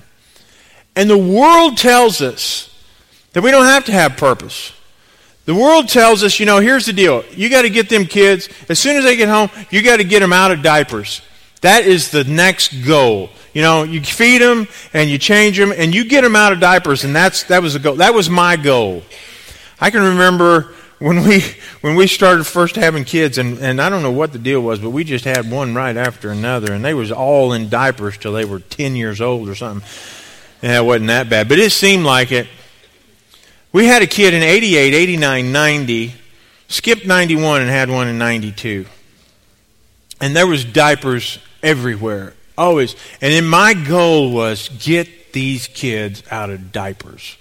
And 0.98 1.10
the 1.10 1.18
world 1.18 1.78
tells 1.78 2.22
us 2.22 2.76
that 3.32 3.42
we 3.42 3.52
don't 3.52 3.64
have 3.64 3.86
to 3.86 3.94
have 3.94 4.18
purpose. 4.18 4.74
The 5.50 5.56
world 5.56 5.90
tells 5.90 6.24
us, 6.24 6.40
you 6.40 6.46
know, 6.46 6.60
here's 6.60 6.86
the 6.86 6.94
deal. 6.94 7.24
You 7.32 7.50
got 7.50 7.64
to 7.64 7.72
get 7.72 7.90
them 7.90 8.06
kids, 8.06 8.50
as 8.70 8.78
soon 8.78 8.98
as 8.98 9.04
they 9.04 9.16
get 9.16 9.30
home, 9.30 9.50
you 9.72 9.82
got 9.82 9.98
to 9.98 10.04
get 10.04 10.20
them 10.20 10.32
out 10.32 10.52
of 10.52 10.62
diapers. 10.62 11.24
That 11.62 11.88
is 11.88 12.12
the 12.12 12.24
next 12.24 12.86
goal. 12.86 13.32
You 13.56 13.64
know, 13.64 13.82
you 13.82 14.00
feed 14.04 14.44
them 14.44 14.68
and 14.94 15.10
you 15.10 15.18
change 15.18 15.58
them 15.58 15.74
and 15.76 15.92
you 15.92 16.06
get 16.06 16.22
them 16.22 16.36
out 16.36 16.54
of 16.54 16.60
diapers, 16.60 17.04
and 17.04 17.16
that's, 17.16 17.46
that 17.46 17.64
was 17.64 17.74
a 17.74 17.80
goal. 17.80 17.96
That 17.96 18.14
was 18.14 18.30
my 18.30 18.58
goal. 18.58 19.02
I 19.82 19.90
can 19.90 20.04
remember 20.04 20.72
when 21.00 21.24
we, 21.24 21.44
when 21.82 21.96
we 21.96 22.06
started 22.06 22.44
first 22.44 22.76
having 22.76 23.04
kids, 23.04 23.40
and, 23.40 23.58
and 23.58 23.82
I 23.82 23.90
don't 23.90 24.04
know 24.04 24.12
what 24.12 24.34
the 24.34 24.38
deal 24.38 24.62
was, 24.62 24.78
but 24.78 24.92
we 24.92 25.04
just 25.04 25.26
had 25.26 25.50
one 25.50 25.74
right 25.74 25.98
after 25.98 26.30
another, 26.30 26.74
and 26.74 26.86
they 26.86 26.94
was 26.94 27.12
all 27.12 27.54
in 27.54 27.70
diapers 27.70 28.20
till 28.20 28.34
they 28.34 28.46
were 28.46 28.60
10 28.60 28.96
years 28.96 29.20
old 29.20 29.50
or 29.50 29.56
something. 29.56 29.90
Yeah, 30.62 30.82
it 30.82 30.86
wasn't 30.86 31.08
that 31.08 31.28
bad, 31.28 31.50
but 31.50 31.58
it 31.58 31.72
seemed 31.72 32.04
like 32.04 32.32
it. 32.32 32.46
We 33.72 33.86
had 33.86 34.02
a 34.02 34.08
kid 34.08 34.34
in 34.34 34.42
88, 34.42 34.94
89, 34.94 35.52
90, 35.52 36.14
skipped 36.68 37.06
91 37.06 37.62
and 37.62 37.70
had 37.70 37.90
one 37.90 38.08
in 38.08 38.18
92. 38.18 38.86
And 40.20 40.36
there 40.36 40.48
was 40.48 40.66
diapers 40.66 41.40
everywhere, 41.62 42.34
always. 42.58 42.96
And 43.22 43.32
then 43.32 43.46
my 43.46 43.74
goal 43.74 44.32
was 44.32 44.70
get 44.70 45.34
these 45.34 45.68
kids 45.68 46.24
out 46.32 46.50
of 46.50 46.72
diapers. 46.72 47.38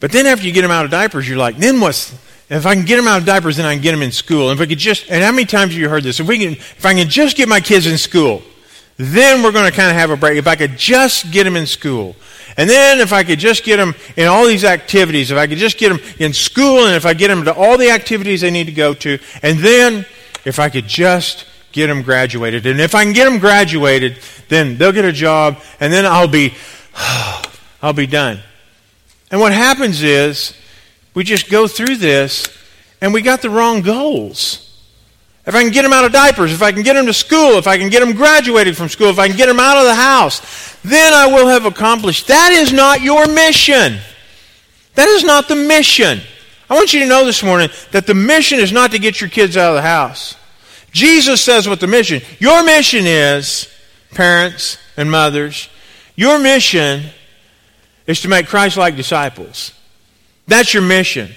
But 0.00 0.12
then 0.12 0.26
after 0.26 0.46
you 0.46 0.52
get 0.52 0.62
them 0.62 0.70
out 0.70 0.84
of 0.84 0.90
diapers, 0.90 1.28
you're 1.28 1.38
like, 1.38 1.58
then 1.58 1.80
what's 1.80 2.14
if 2.50 2.66
I 2.66 2.74
can 2.74 2.84
get 2.84 2.96
them 2.96 3.08
out 3.08 3.18
of 3.18 3.24
diapers, 3.24 3.56
then 3.56 3.64
I 3.66 3.74
can 3.74 3.82
get 3.82 3.92
them 3.92 4.02
in 4.02 4.12
school. 4.12 4.50
And 4.50 4.58
if 4.58 4.62
I 4.62 4.68
could 4.68 4.78
just, 4.78 5.10
and 5.10 5.22
how 5.22 5.30
many 5.30 5.46
times 5.46 5.72
have 5.72 5.80
you 5.80 5.88
heard 5.88 6.02
this? 6.02 6.20
If 6.20 6.28
we 6.28 6.38
can, 6.38 6.52
if 6.52 6.84
I 6.84 6.94
can 6.94 7.08
just 7.08 7.36
get 7.36 7.48
my 7.48 7.60
kids 7.60 7.86
in 7.86 7.96
school, 7.96 8.42
then 8.96 9.42
we're 9.42 9.52
going 9.52 9.68
to 9.68 9.74
kind 9.74 9.90
of 9.90 9.96
have 9.96 10.10
a 10.10 10.16
break. 10.16 10.36
If 10.36 10.46
I 10.46 10.54
could 10.54 10.76
just 10.76 11.30
get 11.30 11.44
them 11.44 11.56
in 11.56 11.66
school. 11.66 12.14
And 12.56 12.70
then 12.70 13.00
if 13.00 13.12
I 13.12 13.24
could 13.24 13.38
just 13.38 13.64
get 13.64 13.76
them 13.78 13.94
in 14.16 14.26
all 14.28 14.46
these 14.46 14.64
activities, 14.64 15.30
if 15.30 15.38
I 15.38 15.46
could 15.46 15.58
just 15.58 15.78
get 15.78 15.88
them 15.88 16.00
in 16.18 16.32
school, 16.32 16.86
and 16.86 16.94
if 16.94 17.04
I 17.04 17.14
get 17.14 17.28
them 17.28 17.44
to 17.44 17.54
all 17.54 17.76
the 17.76 17.90
activities 17.90 18.42
they 18.42 18.50
need 18.50 18.66
to 18.66 18.72
go 18.72 18.94
to, 18.94 19.18
and 19.42 19.58
then 19.58 20.06
if 20.44 20.58
I 20.58 20.68
could 20.68 20.86
just 20.86 21.46
get 21.72 21.88
them 21.88 22.02
graduated. 22.02 22.66
And 22.66 22.80
if 22.80 22.94
I 22.94 23.04
can 23.04 23.12
get 23.12 23.24
them 23.24 23.40
graduated, 23.40 24.18
then 24.48 24.78
they'll 24.78 24.92
get 24.92 25.04
a 25.04 25.12
job, 25.12 25.60
and 25.80 25.92
then 25.92 26.06
I'll 26.06 26.28
be, 26.28 26.54
I'll 27.82 27.92
be 27.92 28.06
done. 28.06 28.38
And 29.30 29.40
what 29.40 29.52
happens 29.52 30.02
is, 30.02 30.54
we 31.14 31.24
just 31.24 31.50
go 31.50 31.66
through 31.66 31.96
this, 31.96 32.46
and 33.00 33.12
we 33.12 33.22
got 33.22 33.42
the 33.42 33.50
wrong 33.50 33.82
goals. 33.82 34.63
If 35.46 35.54
I 35.54 35.62
can 35.62 35.72
get 35.72 35.82
them 35.82 35.92
out 35.92 36.04
of 36.04 36.12
diapers, 36.12 36.52
if 36.52 36.62
I 36.62 36.72
can 36.72 36.82
get 36.82 36.94
them 36.94 37.06
to 37.06 37.12
school, 37.12 37.58
if 37.58 37.66
I 37.66 37.76
can 37.76 37.90
get 37.90 38.00
them 38.00 38.14
graduated 38.14 38.76
from 38.76 38.88
school, 38.88 39.08
if 39.08 39.18
I 39.18 39.28
can 39.28 39.36
get 39.36 39.46
them 39.46 39.60
out 39.60 39.76
of 39.76 39.84
the 39.84 39.94
house, 39.94 40.76
then 40.82 41.12
I 41.12 41.26
will 41.26 41.48
have 41.48 41.66
accomplished. 41.66 42.28
That 42.28 42.52
is 42.52 42.72
not 42.72 43.02
your 43.02 43.26
mission. 43.26 43.98
That 44.94 45.08
is 45.08 45.22
not 45.22 45.48
the 45.48 45.56
mission. 45.56 46.20
I 46.70 46.74
want 46.74 46.94
you 46.94 47.00
to 47.00 47.06
know 47.06 47.26
this 47.26 47.42
morning 47.42 47.68
that 47.90 48.06
the 48.06 48.14
mission 48.14 48.58
is 48.58 48.72
not 48.72 48.92
to 48.92 48.98
get 48.98 49.20
your 49.20 49.28
kids 49.28 49.56
out 49.56 49.70
of 49.70 49.74
the 49.74 49.82
house. 49.82 50.36
Jesus 50.92 51.42
says 51.42 51.68
what 51.68 51.80
the 51.80 51.86
mission. 51.86 52.22
Your 52.38 52.64
mission 52.64 53.04
is, 53.04 53.68
parents 54.12 54.78
and 54.96 55.10
mothers, 55.10 55.68
your 56.16 56.38
mission 56.38 57.02
is 58.06 58.22
to 58.22 58.28
make 58.28 58.46
Christ 58.46 58.76
like 58.76 58.96
disciples. 58.96 59.72
That's 60.46 60.72
your 60.72 60.82
mission. 60.82 61.30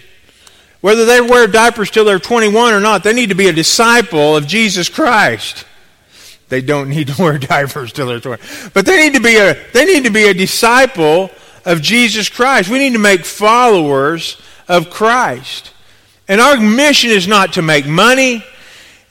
Whether 0.81 1.05
they 1.05 1.22
wear 1.22 1.48
diapers 1.48 1.89
till 1.89 2.05
they're 2.05 2.19
21 2.19 2.74
or 2.74 2.79
not, 2.79 3.03
they 3.03 3.13
need 3.13 3.29
to 3.29 3.36
be 3.36 3.48
a 3.48 3.53
disciple 3.53 4.38
of 4.38 4.46
Jesus 4.46 4.89
Christ. 4.89 5.65
They 6.50 6.62
don't 6.62 6.89
need 6.89 7.07
to 7.07 7.15
wear 7.22 7.38
diapers 7.38 7.91
till 7.91 8.07
they're 8.07 8.19
20. 8.19 8.69
But 8.74 8.86
they 8.86 8.98
need 8.98 9.13
to 9.13 9.22
be 9.22 9.38
a, 9.38 9.57
they 9.74 9.86
need 9.86 10.03
to 10.05 10.12
be 10.12 10.27
a 10.27 10.34
disciple 10.34 11.31
of 11.65 11.81
Jesus 11.81 12.29
Christ. 12.29 12.69
We 12.69 12.79
need 12.79 12.93
to 12.93 13.00
make 13.00 13.25
followers 13.25 14.41
of 14.67 14.89
Christ. 14.89 15.72
And 16.27 16.41
our 16.41 16.60
mission 16.60 17.10
is 17.10 17.27
not 17.27 17.53
to 17.53 17.62
make 17.62 17.86
money 17.86 18.43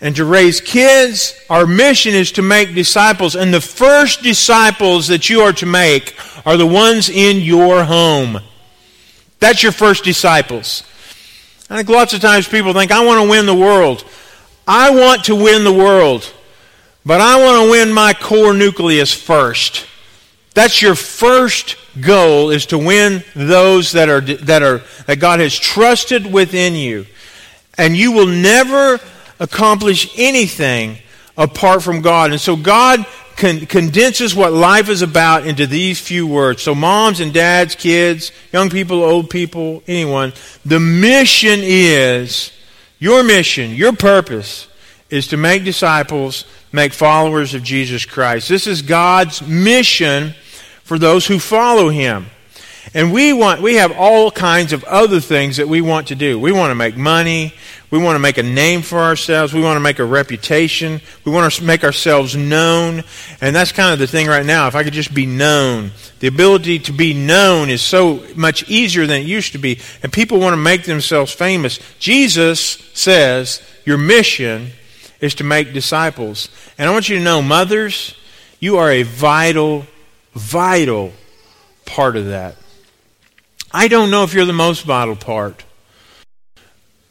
and 0.01 0.15
to 0.17 0.25
raise 0.25 0.61
kids. 0.61 1.35
Our 1.49 1.67
mission 1.67 2.15
is 2.15 2.33
to 2.33 2.43
make 2.43 2.75
disciples. 2.75 3.35
And 3.37 3.53
the 3.53 3.61
first 3.61 4.23
disciples 4.23 5.09
that 5.09 5.31
you 5.31 5.41
are 5.41 5.53
to 5.55 5.67
make 5.67 6.15
are 6.45 6.57
the 6.57 6.67
ones 6.67 7.09
in 7.09 7.39
your 7.39 7.85
home. 7.85 8.39
That's 9.41 9.63
your 9.63 9.73
first 9.73 10.05
disciples. 10.05 10.83
I 11.69 11.77
think 11.77 11.89
lots 11.89 12.13
of 12.15 12.21
times 12.21 12.47
people 12.47 12.73
think, 12.73 12.93
I 12.93 13.05
want 13.05 13.23
to 13.23 13.29
win 13.29 13.47
the 13.47 13.55
world. 13.55 14.05
I 14.69 14.91
want 14.91 15.25
to 15.25 15.35
win 15.35 15.65
the 15.65 15.73
world, 15.73 16.33
but 17.05 17.21
I 17.21 17.41
want 17.43 17.65
to 17.65 17.71
win 17.71 17.93
my 17.93 18.15
core 18.15 18.53
nucleus 18.53 19.13
first. 19.13 19.87
That's 20.55 20.83
your 20.83 20.95
first 20.95 21.77
goal 22.01 22.51
is 22.51 22.67
to 22.67 22.79
win 22.79 23.23
those 23.35 23.93
that 23.93 24.09
are 24.09 24.21
that 24.21 24.63
are 24.63 24.79
that 25.07 25.21
God 25.21 25.41
has 25.41 25.57
trusted 25.57 26.33
within 26.33 26.75
you. 26.75 27.07
And 27.79 27.97
you 27.97 28.13
will 28.13 28.27
never 28.27 28.99
accomplish 29.39 30.11
anything 30.17 30.99
apart 31.37 31.83
from 31.83 32.01
God. 32.01 32.31
And 32.31 32.41
so 32.41 32.57
God 32.57 33.05
con- 33.37 33.67
condenses 33.67 34.35
what 34.35 34.53
life 34.53 34.89
is 34.89 35.03
about 35.03 35.47
into 35.47 35.67
these 35.67 36.01
few 36.01 36.27
words. 36.27 36.63
So, 36.63 36.75
moms 36.75 37.21
and 37.21 37.33
dads, 37.33 37.75
kids, 37.75 38.33
young 38.53 38.71
people, 38.71 39.03
old 39.03 39.31
people, 39.31 39.83
anyone, 39.87 40.33
the 40.65 40.81
mission 40.81 41.61
is 41.63 42.53
your 42.99 43.23
mission, 43.23 43.71
your 43.73 43.93
purpose 43.93 44.69
is 45.11 45.29
to 45.29 45.37
make 45.37 45.65
disciples, 45.65 46.45
make 46.73 46.93
followers 46.93 47.55
of 47.55 47.63
Jesus 47.63 48.05
Christ. 48.05 48.49
This 48.49 48.67
is 48.67 48.83
God's 48.83 49.47
mission 49.47 50.35
for 50.83 50.99
those 50.99 51.27
who 51.27 51.39
follow 51.39 51.91
him. 51.91 52.27
And 52.95 53.13
we 53.13 53.33
want 53.33 53.63
we 53.63 53.75
have 53.77 53.93
all 53.93 54.31
kinds 54.31 54.73
of 54.73 54.85
other 54.85 55.21
things 55.21 55.57
that 55.57 55.69
we 55.69 55.81
want 55.81 56.09
to 56.09 56.15
do. 56.15 56.39
We 56.39 56.53
want 56.53 56.71
to 56.71 56.75
make 56.75 56.97
money, 56.97 57.53
we 57.91 57.99
want 57.99 58.17
to 58.17 58.21
make 58.21 58.37
a 58.37 58.43
name 58.43 58.83
for 58.83 58.99
ourselves. 58.99 59.55
We 59.55 59.61
want 59.61 59.77
to 59.77 59.81
make 59.81 60.01
a 60.01 60.05
reputation. 60.05 61.01
We 61.25 61.31
want 61.31 61.53
to 61.53 61.65
make 61.65 61.85
ourselves 61.85 62.35
known. 62.35 63.05
And 63.41 63.55
that's 63.55 63.71
kind 63.71 63.93
of 63.93 64.01
the 64.01 64.09
thing 64.09 64.27
right 64.27 64.45
now. 64.45 64.67
If 64.67 64.75
I 64.75 64.83
could 64.83 64.93
just 64.93 65.15
be 65.15 65.25
known, 65.25 65.93
the 66.19 66.27
ability 66.27 66.81
to 66.81 66.93
be 66.93 67.15
known 67.15 67.71
is 67.71 67.83
so 67.83 68.25
much 68.35 68.69
easier 68.69 69.07
than 69.07 69.23
it 69.23 69.27
used 69.27 69.53
to 69.53 69.59
be. 69.59 69.79
And 70.03 70.13
people 70.13 70.41
want 70.41 70.55
to 70.55 70.59
make 70.59 70.83
themselves 70.83 71.33
famous. 71.33 71.79
Jesus 72.01 72.61
says 72.93 73.63
your 73.85 73.99
mission 73.99 74.73
is 75.21 75.37
to 75.37 75.45
make 75.45 75.73
disciples. 75.73 76.49
And 76.79 76.89
I 76.89 76.93
want 76.93 77.09
you 77.09 77.19
to 77.19 77.25
know, 77.25 77.41
mothers, 77.41 78.17
you 78.59 78.79
are 78.79 78.91
a 78.91 79.05
vital, 79.05 79.87
vital 80.35 81.13
part 81.85 82.17
of 82.17 82.27
that. 82.27 82.57
I 83.77 83.89
don't 83.89 84.11
know 84.11 84.25
if 84.25 84.33
you're 84.33 84.47
the 84.47 84.55
most 84.55 84.85
vital 84.85 85.17
part. 85.17 85.63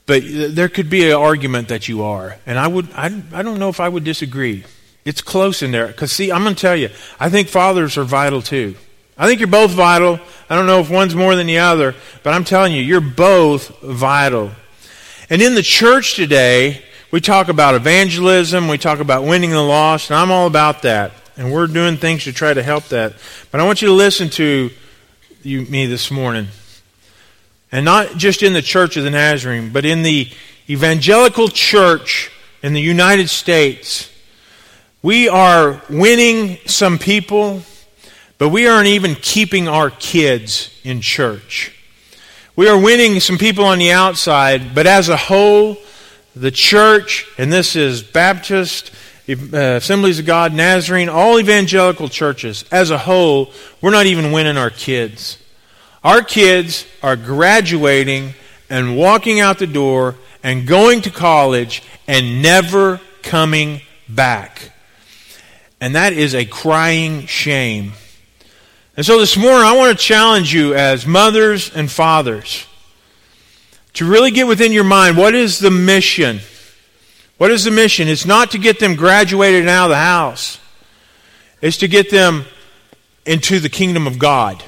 But 0.08 0.24
there 0.26 0.68
could 0.68 0.90
be 0.90 1.08
an 1.08 1.16
argument 1.16 1.68
that 1.68 1.88
you 1.88 2.02
are. 2.02 2.38
And 2.48 2.58
I, 2.58 2.68
would, 2.68 2.92
I, 2.94 3.06
I 3.34 3.44
don't 3.44 3.60
know 3.60 3.70
if 3.70 3.80
I 3.80 3.88
would 3.88 4.04
disagree. 4.04 4.64
It's 5.06 5.22
close 5.22 5.62
in 5.62 5.70
there. 5.70 5.86
Because, 5.86 6.12
see, 6.12 6.32
I'm 6.32 6.42
going 6.42 6.56
to 6.56 6.60
tell 6.60 6.76
you, 6.76 6.90
I 7.20 7.30
think 7.30 7.50
fathers 7.50 8.00
are 8.00 8.04
vital 8.04 8.42
too. 8.42 8.76
I 9.16 9.28
think 9.28 9.42
you're 9.42 9.48
both 9.48 9.72
vital. 9.72 10.20
I 10.50 10.56
don't 10.56 10.66
know 10.66 10.80
if 10.80 10.90
one's 10.90 11.14
more 11.14 11.36
than 11.36 11.46
the 11.46 11.60
other, 11.60 11.94
but 12.24 12.34
I'm 12.34 12.44
telling 12.44 12.74
you, 12.74 12.82
you're 12.82 13.00
both 13.00 13.80
vital. 13.82 14.50
And 15.30 15.44
in 15.44 15.54
the 15.54 15.62
church 15.62 16.16
today, 16.16 16.82
we 17.12 17.22
talk 17.22 17.48
about 17.48 17.76
evangelism, 17.76 18.68
we 18.68 18.80
talk 18.80 19.00
about 19.00 19.24
winning 19.24 19.52
the 19.52 19.62
lost, 19.62 20.10
and 20.10 20.18
I'm 20.18 20.32
all 20.32 20.48
about 20.48 20.82
that. 20.82 21.12
And 21.38 21.54
we're 21.54 21.68
doing 21.68 21.98
things 21.98 22.24
to 22.24 22.34
try 22.34 22.56
to 22.56 22.64
help 22.64 22.86
that. 22.86 23.14
But 23.52 23.62
I 23.62 23.66
want 23.66 23.84
you 23.84 23.88
to 23.90 23.94
listen 23.94 24.30
to 24.32 24.72
you, 25.46 25.62
me 25.64 25.86
this 25.86 26.10
morning. 26.10 26.48
And 27.72 27.86
not 27.86 28.18
just 28.18 28.42
in 28.42 28.54
the 28.54 28.62
Church 28.62 28.98
of 28.98 29.04
the 29.04 29.12
Nazarene, 29.12 29.72
but 29.72 29.86
in 29.86 30.04
the 30.04 30.30
evangelical 30.70 31.48
church 31.48 32.32
in 32.64 32.74
the 32.74 32.82
United 32.82 33.30
States. 33.30 34.10
We 35.04 35.30
are 35.30 35.82
winning 35.90 36.58
some 36.66 36.98
people, 36.98 37.62
but 38.38 38.50
we 38.50 38.68
aren't 38.68 38.88
even 38.88 39.16
keeping 39.16 39.68
our 39.68 39.92
kids 39.92 40.72
in 40.84 41.02
church. 41.02 41.72
We 42.56 42.68
are 42.68 42.80
winning 42.80 43.20
some 43.20 43.38
people 43.38 43.66
on 43.66 43.78
the 43.78 43.92
outside, 43.92 44.74
but 44.74 44.88
as 44.88 45.10
a 45.10 45.18
whole, 45.18 45.78
the 46.36 46.52
church, 46.52 47.28
and 47.38 47.54
this 47.54 47.76
is 47.76 48.02
Baptist, 48.02 48.92
Uh, 49.28 49.78
Assemblies 49.78 50.20
of 50.20 50.26
God, 50.28 50.54
Nazarene, 50.54 51.10
all 51.10 51.40
evangelical 51.40 52.10
churches, 52.10 52.64
as 52.72 52.92
a 52.92 52.98
whole, 52.98 53.52
we're 53.82 53.90
not 53.90 54.06
even 54.06 54.32
winning 54.32 54.56
our 54.56 54.70
kids. 54.70 55.40
Our 56.04 56.22
kids 56.22 56.86
are 57.02 57.16
graduating 57.16 58.36
and 58.70 58.96
walking 58.96 59.40
out 59.40 59.58
the 59.58 59.66
door 59.66 60.16
and 60.44 60.68
going 60.68 61.02
to 61.02 61.10
college 61.10 61.82
and 62.08 62.44
never 62.44 63.02
coming 63.24 63.82
back. 64.08 64.72
And 65.82 65.96
that 65.96 66.14
is 66.14 66.36
a 66.36 66.46
crying 66.46 67.26
shame. 67.26 67.94
And 68.96 69.04
so 69.04 69.20
this 69.20 69.36
morning, 69.36 69.64
I 69.64 69.76
want 69.76 69.98
to 69.98 70.04
challenge 70.04 70.54
you 70.54 70.76
as 70.76 71.08
mothers 71.08 71.76
and 71.76 71.90
fathers 71.90 72.68
to 73.94 74.06
really 74.06 74.30
get 74.30 74.46
within 74.46 74.72
your 74.72 74.84
mind 74.84 75.18
what 75.18 75.34
is 75.34 75.58
the 75.58 75.72
mission? 75.72 76.42
What 77.38 77.52
is 77.52 77.64
the 77.64 77.72
mission? 77.72 78.08
It's 78.08 78.26
not 78.26 78.52
to 78.52 78.58
get 78.58 78.80
them 78.80 78.96
graduated 78.96 79.62
and 79.62 79.70
out 79.70 79.86
of 79.86 79.90
the 79.92 79.98
house, 79.98 80.60
it's 81.62 81.78
to 81.78 81.88
get 81.88 82.10
them 82.10 82.46
into 83.26 83.60
the 83.60 83.70
kingdom 83.70 84.06
of 84.06 84.20
God 84.20 84.64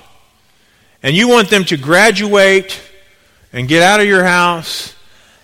and 1.03 1.15
you 1.15 1.27
want 1.27 1.49
them 1.49 1.63
to 1.65 1.77
graduate 1.77 2.81
and 3.53 3.67
get 3.67 3.83
out 3.83 3.99
of 3.99 4.07
your 4.07 4.23
house 4.23 4.95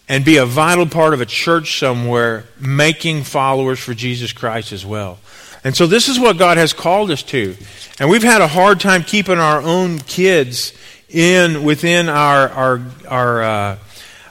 and 0.10 0.26
be 0.26 0.38
a 0.38 0.46
vital 0.46 0.86
part 0.86 1.14
of 1.14 1.22
a 1.22 1.26
church 1.26 1.80
somewhere, 1.80 2.46
making 2.60 3.24
followers 3.24 3.80
for 3.80 3.94
Jesus 3.94 4.34
Christ 4.34 4.74
as 4.74 4.86
well. 4.86 5.20
And 5.64 5.76
so 5.76 5.88
this 5.88 6.10
is 6.10 6.20
what 6.20 6.38
God 6.38 6.58
has 6.58 6.74
called 6.74 7.12
us 7.12 7.24
to. 7.24 7.56
And 8.00 8.10
we've 8.10 8.24
had 8.24 8.42
a 8.42 8.48
hard 8.48 8.80
time 8.82 9.04
keeping 9.04 9.38
our 9.38 9.62
own 9.62 10.00
kids 10.00 10.74
in 11.08 11.64
within 11.64 12.10
our 12.10 12.50
our 12.50 12.82
our 13.08 13.44
uh, 13.44 13.78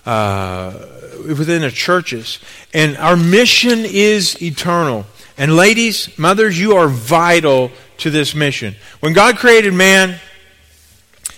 uh, 0.05 0.87
within 1.27 1.63
the 1.63 1.71
churches. 1.71 2.39
And 2.73 2.97
our 2.97 3.17
mission 3.17 3.81
is 3.85 4.41
eternal. 4.43 5.07
And 5.39 5.57
ladies, 5.57 6.17
mothers, 6.19 6.59
you 6.59 6.77
are 6.77 6.89
vital 6.89 7.71
to 7.99 8.11
this 8.11 8.35
mission. 8.35 8.75
When 9.01 9.13
God 9.13 9.37
created 9.37 9.73
man, 9.75 10.19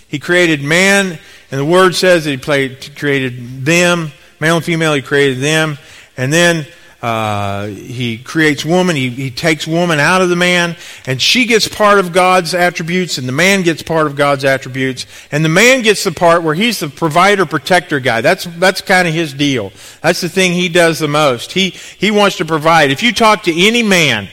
he 0.07 0.19
created 0.19 0.61
man, 0.61 1.19
and 1.51 1.59
the 1.59 1.65
Word 1.65 1.95
says 1.95 2.23
that 2.23 2.31
He 2.31 2.37
played, 2.37 2.95
created 2.95 3.65
them, 3.65 4.11
male 4.39 4.57
and 4.57 4.65
female, 4.65 4.93
He 4.93 5.01
created 5.01 5.39
them. 5.39 5.77
And 6.17 6.31
then 6.31 6.65
uh, 7.05 7.67
he 7.67 8.17
creates 8.17 8.65
woman. 8.65 8.95
He, 8.95 9.11
he 9.11 9.29
takes 9.29 9.67
woman 9.67 9.99
out 9.99 10.23
of 10.23 10.29
the 10.29 10.35
man, 10.35 10.75
and 11.05 11.21
she 11.21 11.45
gets 11.45 11.67
part 11.67 11.99
of 11.99 12.11
God's 12.11 12.55
attributes, 12.55 13.19
and 13.19 13.27
the 13.27 13.31
man 13.31 13.61
gets 13.61 13.83
part 13.83 14.07
of 14.07 14.15
God's 14.15 14.43
attributes. 14.43 15.05
And 15.31 15.45
the 15.45 15.49
man 15.49 15.83
gets 15.83 16.03
the 16.03 16.11
part 16.11 16.41
where 16.41 16.55
he's 16.55 16.79
the 16.79 16.89
provider, 16.89 17.45
protector 17.45 17.99
guy. 17.99 18.21
That's 18.21 18.45
that's 18.45 18.81
kind 18.81 19.07
of 19.07 19.13
his 19.13 19.35
deal. 19.35 19.71
That's 20.01 20.19
the 20.19 20.29
thing 20.29 20.53
he 20.53 20.67
does 20.67 20.97
the 20.97 21.07
most. 21.07 21.51
He 21.51 21.69
he 21.69 22.09
wants 22.09 22.37
to 22.37 22.45
provide. 22.45 22.89
If 22.89 23.03
you 23.03 23.13
talk 23.13 23.43
to 23.43 23.53
any 23.53 23.83
man 23.83 24.27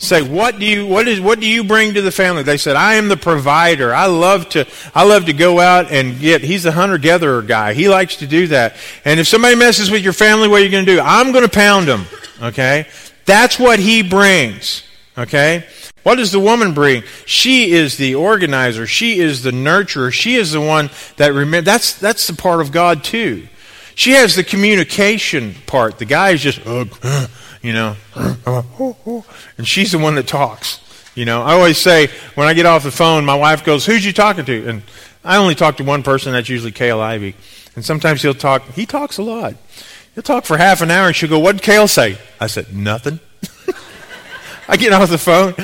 say 0.00 0.22
what 0.22 0.58
do 0.58 0.66
you 0.66 0.86
what 0.86 1.06
is 1.06 1.20
what 1.20 1.40
do 1.40 1.46
you 1.46 1.62
bring 1.62 1.94
to 1.94 2.02
the 2.02 2.10
family? 2.10 2.42
They 2.42 2.56
said 2.56 2.74
i 2.74 2.94
am 2.94 3.08
the 3.08 3.16
provider. 3.16 3.94
I 3.94 4.06
love 4.06 4.48
to 4.50 4.66
i 4.94 5.04
love 5.04 5.26
to 5.26 5.32
go 5.32 5.60
out 5.60 5.92
and 5.92 6.18
get 6.18 6.42
he's 6.42 6.62
the 6.64 6.72
hunter 6.72 6.98
gatherer 6.98 7.42
guy. 7.42 7.74
He 7.74 7.88
likes 7.88 8.16
to 8.16 8.26
do 8.26 8.48
that. 8.48 8.76
And 9.04 9.20
if 9.20 9.28
somebody 9.28 9.54
messes 9.54 9.90
with 9.90 10.02
your 10.02 10.14
family 10.14 10.48
what 10.48 10.62
are 10.62 10.64
you 10.64 10.70
going 10.70 10.86
to 10.86 10.94
do? 10.96 11.00
I'm 11.00 11.32
going 11.32 11.44
to 11.44 11.50
pound 11.50 11.86
them 11.86 12.06
okay? 12.42 12.86
That's 13.26 13.58
what 13.58 13.78
he 13.78 14.02
brings 14.02 14.82
okay? 15.16 15.66
What 16.02 16.16
does 16.16 16.32
the 16.32 16.40
woman 16.40 16.72
bring? 16.72 17.02
She 17.26 17.72
is 17.72 17.98
the 17.98 18.14
organizer. 18.14 18.86
She 18.86 19.18
is 19.18 19.42
the 19.42 19.50
nurturer. 19.50 20.10
She 20.10 20.36
is 20.36 20.52
the 20.52 20.60
one 20.60 20.88
that 21.18 21.34
remember 21.34 21.60
that's 21.60 21.92
that's 21.98 22.26
the 22.26 22.34
part 22.34 22.62
of 22.62 22.72
god 22.72 23.04
too. 23.04 23.46
She 23.94 24.12
has 24.12 24.34
the 24.34 24.44
communication 24.44 25.54
part. 25.66 25.98
The 25.98 26.06
guy 26.06 26.30
is 26.30 26.40
just 26.40 26.66
uh, 26.66 26.86
you 27.62 27.72
know, 27.72 27.96
oh, 28.16 28.96
oh. 29.06 29.24
and 29.58 29.66
she's 29.66 29.92
the 29.92 29.98
one 29.98 30.14
that 30.14 30.26
talks. 30.26 30.80
You 31.14 31.24
know, 31.24 31.42
I 31.42 31.52
always 31.52 31.76
say 31.78 32.08
when 32.34 32.46
I 32.46 32.54
get 32.54 32.66
off 32.66 32.84
the 32.84 32.90
phone, 32.90 33.24
my 33.24 33.34
wife 33.34 33.64
goes, 33.64 33.84
"Who's 33.84 34.04
you 34.04 34.12
talking 34.12 34.44
to?" 34.44 34.68
And 34.68 34.82
I 35.24 35.36
only 35.36 35.54
talk 35.54 35.76
to 35.78 35.84
one 35.84 36.02
person. 36.02 36.32
That's 36.32 36.48
usually 36.48 36.72
Kale 36.72 37.00
Ivy. 37.00 37.34
And 37.74 37.84
sometimes 37.84 38.22
he'll 38.22 38.34
talk. 38.34 38.62
He 38.70 38.86
talks 38.86 39.18
a 39.18 39.22
lot. 39.22 39.54
He'll 40.14 40.22
talk 40.22 40.44
for 40.44 40.56
half 40.56 40.80
an 40.80 40.90
hour, 40.90 41.08
and 41.08 41.16
she'll 41.16 41.28
go, 41.28 41.38
"What 41.38 41.56
did 41.56 41.62
Kale 41.62 41.88
say?" 41.88 42.18
I 42.40 42.46
said, 42.46 42.74
"Nothing." 42.74 43.20
I 44.68 44.76
get 44.76 44.92
off 44.92 45.10
the 45.10 45.18
phone. 45.18 45.54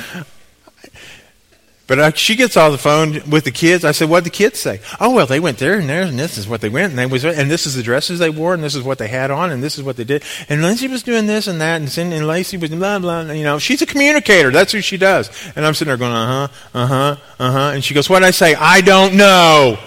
But 1.86 2.18
she 2.18 2.34
gets 2.34 2.56
off 2.56 2.72
the 2.72 2.78
phone 2.78 3.30
with 3.30 3.44
the 3.44 3.52
kids. 3.52 3.84
I 3.84 3.92
said, 3.92 4.08
"What 4.08 4.24
did 4.24 4.32
the 4.32 4.36
kids 4.36 4.58
say?" 4.58 4.80
Oh 4.98 5.14
well, 5.14 5.26
they 5.26 5.38
went 5.38 5.58
there 5.58 5.78
and 5.78 5.88
there, 5.88 6.02
and 6.02 6.18
this 6.18 6.36
is 6.36 6.48
what 6.48 6.60
they 6.60 6.68
went, 6.68 6.90
and 6.90 6.98
they 6.98 7.06
was, 7.06 7.24
and 7.24 7.48
this 7.48 7.64
is 7.64 7.76
the 7.76 7.82
dresses 7.84 8.18
they 8.18 8.28
wore, 8.28 8.54
and 8.54 8.64
this 8.64 8.74
is 8.74 8.82
what 8.82 8.98
they 8.98 9.06
had 9.06 9.30
on, 9.30 9.52
and 9.52 9.62
this 9.62 9.78
is 9.78 9.84
what 9.84 9.96
they 9.96 10.02
did. 10.02 10.24
And 10.48 10.62
Lindsay 10.62 10.88
was 10.88 11.04
doing 11.04 11.28
this 11.28 11.46
and 11.46 11.60
that, 11.60 11.80
and, 11.80 12.12
and 12.12 12.26
Lacey 12.26 12.56
was 12.56 12.70
blah 12.70 12.98
blah. 12.98 13.30
You 13.30 13.44
know, 13.44 13.60
she's 13.60 13.82
a 13.82 13.86
communicator. 13.86 14.50
That's 14.50 14.72
who 14.72 14.80
she 14.80 14.96
does. 14.96 15.30
And 15.54 15.64
I'm 15.64 15.74
sitting 15.74 15.90
there 15.90 15.96
going, 15.96 16.12
"Uh 16.12 16.48
huh, 16.48 16.48
uh 16.74 16.86
huh, 16.86 17.16
uh 17.38 17.52
huh." 17.52 17.70
And 17.74 17.84
she 17.84 17.94
goes, 17.94 18.10
"What 18.10 18.20
did 18.20 18.26
I 18.26 18.32
say?" 18.32 18.56
I 18.56 18.80
don't 18.80 19.14
know. 19.14 19.78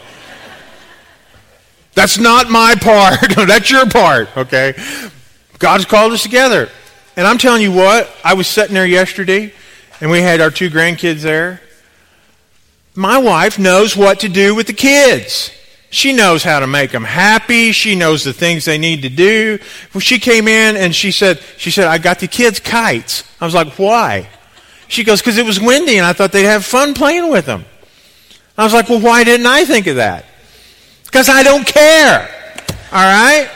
That's 1.95 2.17
not 2.17 2.49
my 2.49 2.75
part. 2.79 3.19
That's 3.35 3.69
your 3.69 3.89
part. 3.89 4.37
Okay. 4.37 4.73
God's 5.57 5.83
called 5.83 6.13
us 6.13 6.23
together. 6.23 6.69
And 7.17 7.27
I'm 7.27 7.37
telling 7.37 7.61
you 7.61 7.73
what, 7.73 8.09
I 8.23 8.35
was 8.35 8.47
sitting 8.47 8.73
there 8.73 8.85
yesterday, 8.85 9.51
and 9.99 10.09
we 10.09 10.21
had 10.21 10.39
our 10.39 10.49
two 10.49 10.69
grandkids 10.69 11.23
there 11.23 11.59
my 12.99 13.17
wife 13.17 13.57
knows 13.57 13.95
what 13.95 14.19
to 14.19 14.27
do 14.27 14.53
with 14.53 14.67
the 14.67 14.73
kids. 14.73 15.51
She 15.89 16.11
knows 16.11 16.43
how 16.43 16.59
to 16.59 16.67
make 16.67 16.91
them 16.91 17.05
happy. 17.05 17.71
She 17.71 17.95
knows 17.95 18.25
the 18.25 18.33
things 18.33 18.65
they 18.65 18.77
need 18.77 19.03
to 19.03 19.09
do. 19.09 19.57
She 19.99 20.19
came 20.19 20.49
in 20.49 20.75
and 20.75 20.93
she 20.93 21.11
said, 21.11 21.39
she 21.57 21.71
said, 21.71 21.87
I 21.87 21.97
got 21.97 22.19
the 22.19 22.27
kids 22.27 22.59
kites. 22.59 23.23
I 23.39 23.45
was 23.45 23.55
like, 23.55 23.79
why? 23.79 24.27
She 24.89 25.05
goes, 25.05 25.21
because 25.21 25.37
it 25.37 25.45
was 25.45 25.61
windy 25.61 25.97
and 25.97 26.05
I 26.05 26.11
thought 26.11 26.33
they'd 26.33 26.43
have 26.43 26.65
fun 26.65 26.93
playing 26.93 27.29
with 27.29 27.45
them. 27.45 27.63
I 28.57 28.65
was 28.65 28.73
like, 28.73 28.89
well, 28.89 28.99
why 28.99 29.23
didn't 29.23 29.47
I 29.47 29.63
think 29.63 29.87
of 29.87 29.95
that? 29.95 30.25
Because 31.05 31.29
I 31.29 31.41
don't 31.41 31.65
care. 31.65 32.29
All 32.91 32.99
right? 32.99 33.49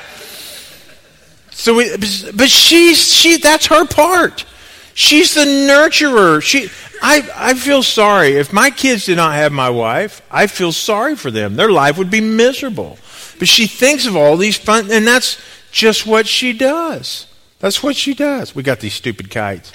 So, 1.52 1.76
we, 1.76 1.92
but 2.34 2.50
she's, 2.50 3.14
she, 3.14 3.38
that's 3.38 3.66
her 3.66 3.86
part. 3.86 4.46
She's 4.94 5.34
the 5.34 5.46
nurturer. 5.46 6.42
She, 6.42 6.70
I, 7.02 7.28
I 7.36 7.54
feel 7.56 7.82
sorry. 7.82 8.34
If 8.34 8.54
my 8.54 8.70
kids 8.70 9.06
did 9.06 9.18
not 9.18 9.34
have 9.36 9.52
my 9.52 9.70
wife, 9.70 10.22
I 10.30 10.48
feel 10.48 10.72
sorry 10.72 11.16
for 11.16 11.32
them. 11.32 11.56
Their 11.56 11.72
life 11.72 11.98
would 11.98 12.12
be 12.12 12.22
miserable. 12.22 12.98
But 13.40 13.48
she 13.48 13.66
thinks 13.68 14.06
of 14.06 14.16
all 14.16 14.38
these 14.38 14.56
fun, 14.56 14.92
and 14.92 15.08
that's 15.08 15.42
just 15.72 16.06
what 16.06 16.28
she 16.28 16.54
does. 16.54 17.28
That's 17.60 17.82
what 17.82 17.96
she 17.96 18.14
does. 18.14 18.54
We 18.54 18.62
got 18.62 18.80
these 18.80 18.94
stupid 18.94 19.30
kites. 19.30 19.72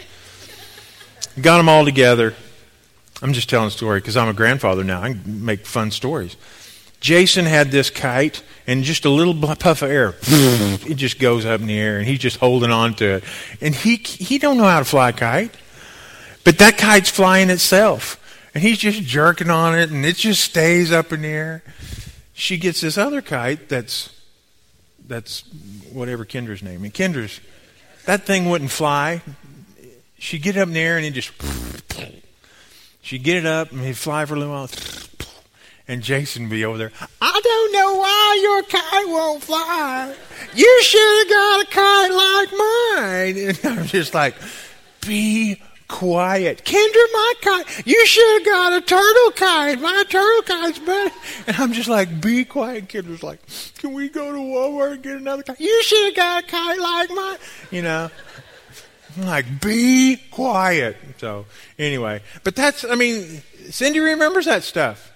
Got 1.41 1.59
them 1.59 1.69
all 1.69 1.85
together. 1.85 2.35
I'm 3.21 3.33
just 3.33 3.49
telling 3.49 3.69
a 3.69 3.71
story 3.71 4.01
because 4.01 4.17
I'm 4.17 4.29
a 4.29 4.33
grandfather 4.33 4.85
now. 4.85 5.03
I 5.03 5.13
can 5.13 5.45
make 5.45 5.67
fun 5.67 5.91
stories. 5.91 6.37
Jason 7.01 7.45
had 7.45 7.71
this 7.71 7.91
kite, 7.91 8.43
and 8.67 8.83
just 8.83 9.05
a 9.05 9.11
little 9.11 9.35
puff 9.35 9.83
of 9.83 9.91
air, 9.91 10.15
it 10.23 10.95
just 10.95 11.19
goes 11.19 11.47
up 11.47 11.61
in 11.61 11.67
the 11.67 11.79
air, 11.79 11.99
and 11.99 12.07
he's 12.07 12.19
just 12.19 12.39
holding 12.39 12.71
on 12.71 12.95
to 12.95 13.17
it. 13.17 13.25
And 13.61 13.75
he 13.75 13.97
he 13.97 14.39
don't 14.39 14.57
know 14.57 14.65
how 14.65 14.81
to 14.81 14.85
fly 14.85 15.11
a 15.11 15.13
kite. 15.13 15.55
But 16.45 16.59
that 16.59 16.79
kite's 16.79 17.11
flying 17.11 17.51
itself. 17.51 18.17
And 18.55 18.63
he's 18.63 18.79
just 18.79 19.03
jerking 19.03 19.51
on 19.51 19.79
it, 19.79 19.91
and 19.91 20.07
it 20.07 20.17
just 20.17 20.43
stays 20.43 20.93
up 20.93 21.13
in 21.13 21.23
the 21.23 21.29
air. 21.29 21.63
She 22.33 22.57
gets 22.57 22.81
this 22.81 22.97
other 22.97 23.21
kite 23.21 23.69
that's 23.69 24.15
that's 25.07 25.43
whatever 25.93 26.25
Kendra's 26.25 26.63
name. 26.63 26.85
And 26.85 26.95
Kendra's 26.95 27.41
that 28.07 28.25
thing 28.25 28.49
wouldn't 28.49 28.71
fly. 28.71 29.23
She'd 30.19 30.43
get 30.43 30.57
up 30.57 30.69
in 30.69 30.75
the 30.75 30.81
air 30.81 30.97
and 30.97 31.05
it 31.05 31.11
just 31.11 31.33
she'd 33.03 33.23
get 33.23 33.37
it 33.37 33.47
up 33.47 33.71
and 33.73 33.81
he'd 33.83 33.97
fly 33.97 34.25
for 34.25 34.35
a 34.35 34.39
little 34.39 34.55
while. 34.55 34.71
And 35.89 36.03
Jason 36.03 36.51
be 36.51 36.67
over 36.67 36.77
there. 36.77 36.93
I 37.21 37.41
don't 37.43 37.73
know 37.73 37.97
why 37.97 38.39
your 38.43 38.63
kite 38.65 39.09
won't 39.09 39.43
fly. 39.43 40.15
You 40.55 40.83
should 40.83 41.19
have 41.19 41.29
got 41.31 41.63
a 41.63 41.67
kite 41.67 42.13
like 42.13 42.53
mine. 42.53 43.57
And 43.73 43.81
I'm 43.81 43.87
just 43.87 44.13
like, 44.13 44.35
be 45.07 45.61
quiet. 45.89 46.63
Kendra, 46.65 47.13
my 47.13 47.33
kite, 47.41 47.87
you 47.87 48.07
should 48.07 48.41
have 48.41 48.47
got 48.47 48.73
a 48.75 48.81
turtle 48.83 49.31
kite. 49.33 49.81
My 49.81 50.05
turtle 50.09 50.43
kite's 50.43 50.79
better. 50.79 51.15
And 51.47 51.57
I'm 51.57 51.73
just 51.73 51.89
like, 51.89 52.21
be 52.21 52.45
quiet. 52.45 52.89
Kendra's 52.89 53.23
like, 53.23 53.41
can 53.79 53.95
we 53.95 54.11
go 54.11 54.31
to 54.31 54.39
Walmart 54.39 54.93
and 54.93 55.03
get 55.03 55.17
another 55.17 55.43
kite? 55.43 55.59
You 55.59 55.83
should 55.83 56.05
have 56.05 56.17
got 56.17 56.45
a 56.45 56.47
kite 56.47 56.79
like 56.79 57.11
mine. 57.11 57.39
You 57.71 57.83
know, 57.83 58.11
I'm 59.17 59.27
like, 59.27 59.61
be 59.63 60.17
quiet. 60.31 60.99
So 61.17 61.47
anyway, 61.79 62.21
but 62.45 62.55
that's, 62.55 62.85
I 62.85 62.95
mean, 62.95 63.43
Cindy 63.71 64.01
remembers 64.01 64.45
that 64.45 64.63
stuff. 64.63 65.13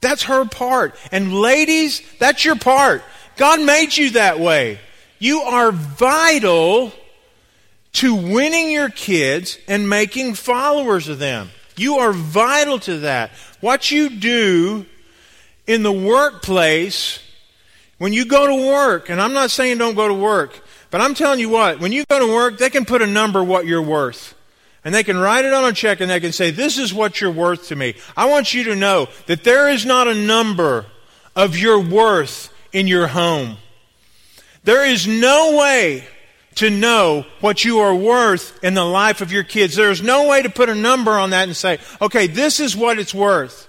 That's 0.00 0.24
her 0.24 0.44
part. 0.44 0.94
And 1.12 1.34
ladies, 1.34 2.02
that's 2.18 2.44
your 2.44 2.56
part. 2.56 3.02
God 3.36 3.60
made 3.60 3.96
you 3.96 4.10
that 4.10 4.40
way. 4.40 4.78
You 5.18 5.40
are 5.42 5.72
vital 5.72 6.92
to 7.92 8.14
winning 8.14 8.70
your 8.70 8.88
kids 8.88 9.58
and 9.68 9.88
making 9.88 10.34
followers 10.34 11.08
of 11.08 11.18
them. 11.18 11.50
You 11.76 11.98
are 11.98 12.12
vital 12.12 12.78
to 12.80 12.98
that. 13.00 13.30
What 13.60 13.90
you 13.90 14.10
do 14.10 14.86
in 15.66 15.82
the 15.82 15.92
workplace, 15.92 17.20
when 17.98 18.12
you 18.12 18.24
go 18.24 18.46
to 18.46 18.68
work, 18.68 19.10
and 19.10 19.20
I'm 19.20 19.32
not 19.32 19.50
saying 19.50 19.78
don't 19.78 19.94
go 19.94 20.08
to 20.08 20.14
work, 20.14 20.62
but 20.90 21.00
I'm 21.00 21.14
telling 21.14 21.40
you 21.40 21.48
what, 21.48 21.78
when 21.78 21.92
you 21.92 22.04
go 22.08 22.18
to 22.18 22.32
work, 22.32 22.58
they 22.58 22.70
can 22.70 22.84
put 22.84 23.02
a 23.02 23.06
number 23.06 23.42
what 23.44 23.66
you're 23.66 23.82
worth. 23.82 24.34
And 24.84 24.94
they 24.94 25.04
can 25.04 25.18
write 25.18 25.44
it 25.44 25.52
on 25.52 25.64
a 25.64 25.72
check 25.72 26.00
and 26.00 26.10
they 26.10 26.20
can 26.20 26.32
say, 26.32 26.50
This 26.50 26.78
is 26.78 26.94
what 26.94 27.20
you're 27.20 27.30
worth 27.30 27.68
to 27.68 27.76
me. 27.76 27.94
I 28.16 28.26
want 28.26 28.54
you 28.54 28.64
to 28.64 28.76
know 28.76 29.08
that 29.26 29.44
there 29.44 29.68
is 29.68 29.84
not 29.84 30.08
a 30.08 30.14
number 30.14 30.86
of 31.36 31.56
your 31.56 31.80
worth 31.80 32.52
in 32.72 32.86
your 32.86 33.08
home. 33.08 33.56
There 34.64 34.84
is 34.84 35.06
no 35.06 35.56
way 35.58 36.04
to 36.56 36.70
know 36.70 37.24
what 37.40 37.64
you 37.64 37.78
are 37.78 37.94
worth 37.94 38.62
in 38.62 38.74
the 38.74 38.84
life 38.84 39.20
of 39.20 39.32
your 39.32 39.44
kids. 39.44 39.76
There's 39.76 40.02
no 40.02 40.28
way 40.28 40.42
to 40.42 40.50
put 40.50 40.68
a 40.68 40.74
number 40.74 41.12
on 41.12 41.30
that 41.30 41.44
and 41.44 41.56
say, 41.56 41.78
okay, 42.00 42.26
this 42.26 42.60
is 42.60 42.76
what 42.76 42.98
it's 42.98 43.14
worth. 43.14 43.68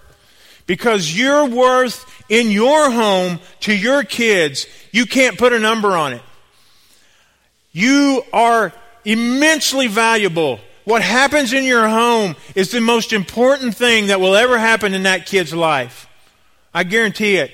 Because 0.66 1.18
your 1.18 1.46
worth 1.48 2.06
in 2.30 2.50
your 2.50 2.90
home 2.90 3.40
to 3.62 3.76
your 3.76 4.04
kids, 4.04 4.66
you 4.92 5.06
can't 5.06 5.38
put 5.38 5.54
a 5.54 5.60
number 5.60 5.96
on 5.96 6.14
it. 6.14 6.22
You 7.72 8.24
are 8.34 8.74
immensely 9.06 9.88
valuable. 9.88 10.60
What 10.92 11.04
happens 11.04 11.54
in 11.54 11.64
your 11.64 11.88
home 11.88 12.36
is 12.54 12.72
the 12.72 12.82
most 12.82 13.14
important 13.14 13.74
thing 13.78 14.08
that 14.08 14.20
will 14.20 14.36
ever 14.36 14.58
happen 14.58 14.94
in 14.94 15.04
that 15.04 15.26
kid's 15.26 15.54
life. 15.54 16.06
I 16.74 16.84
guarantee 16.84 17.38
it. 17.38 17.50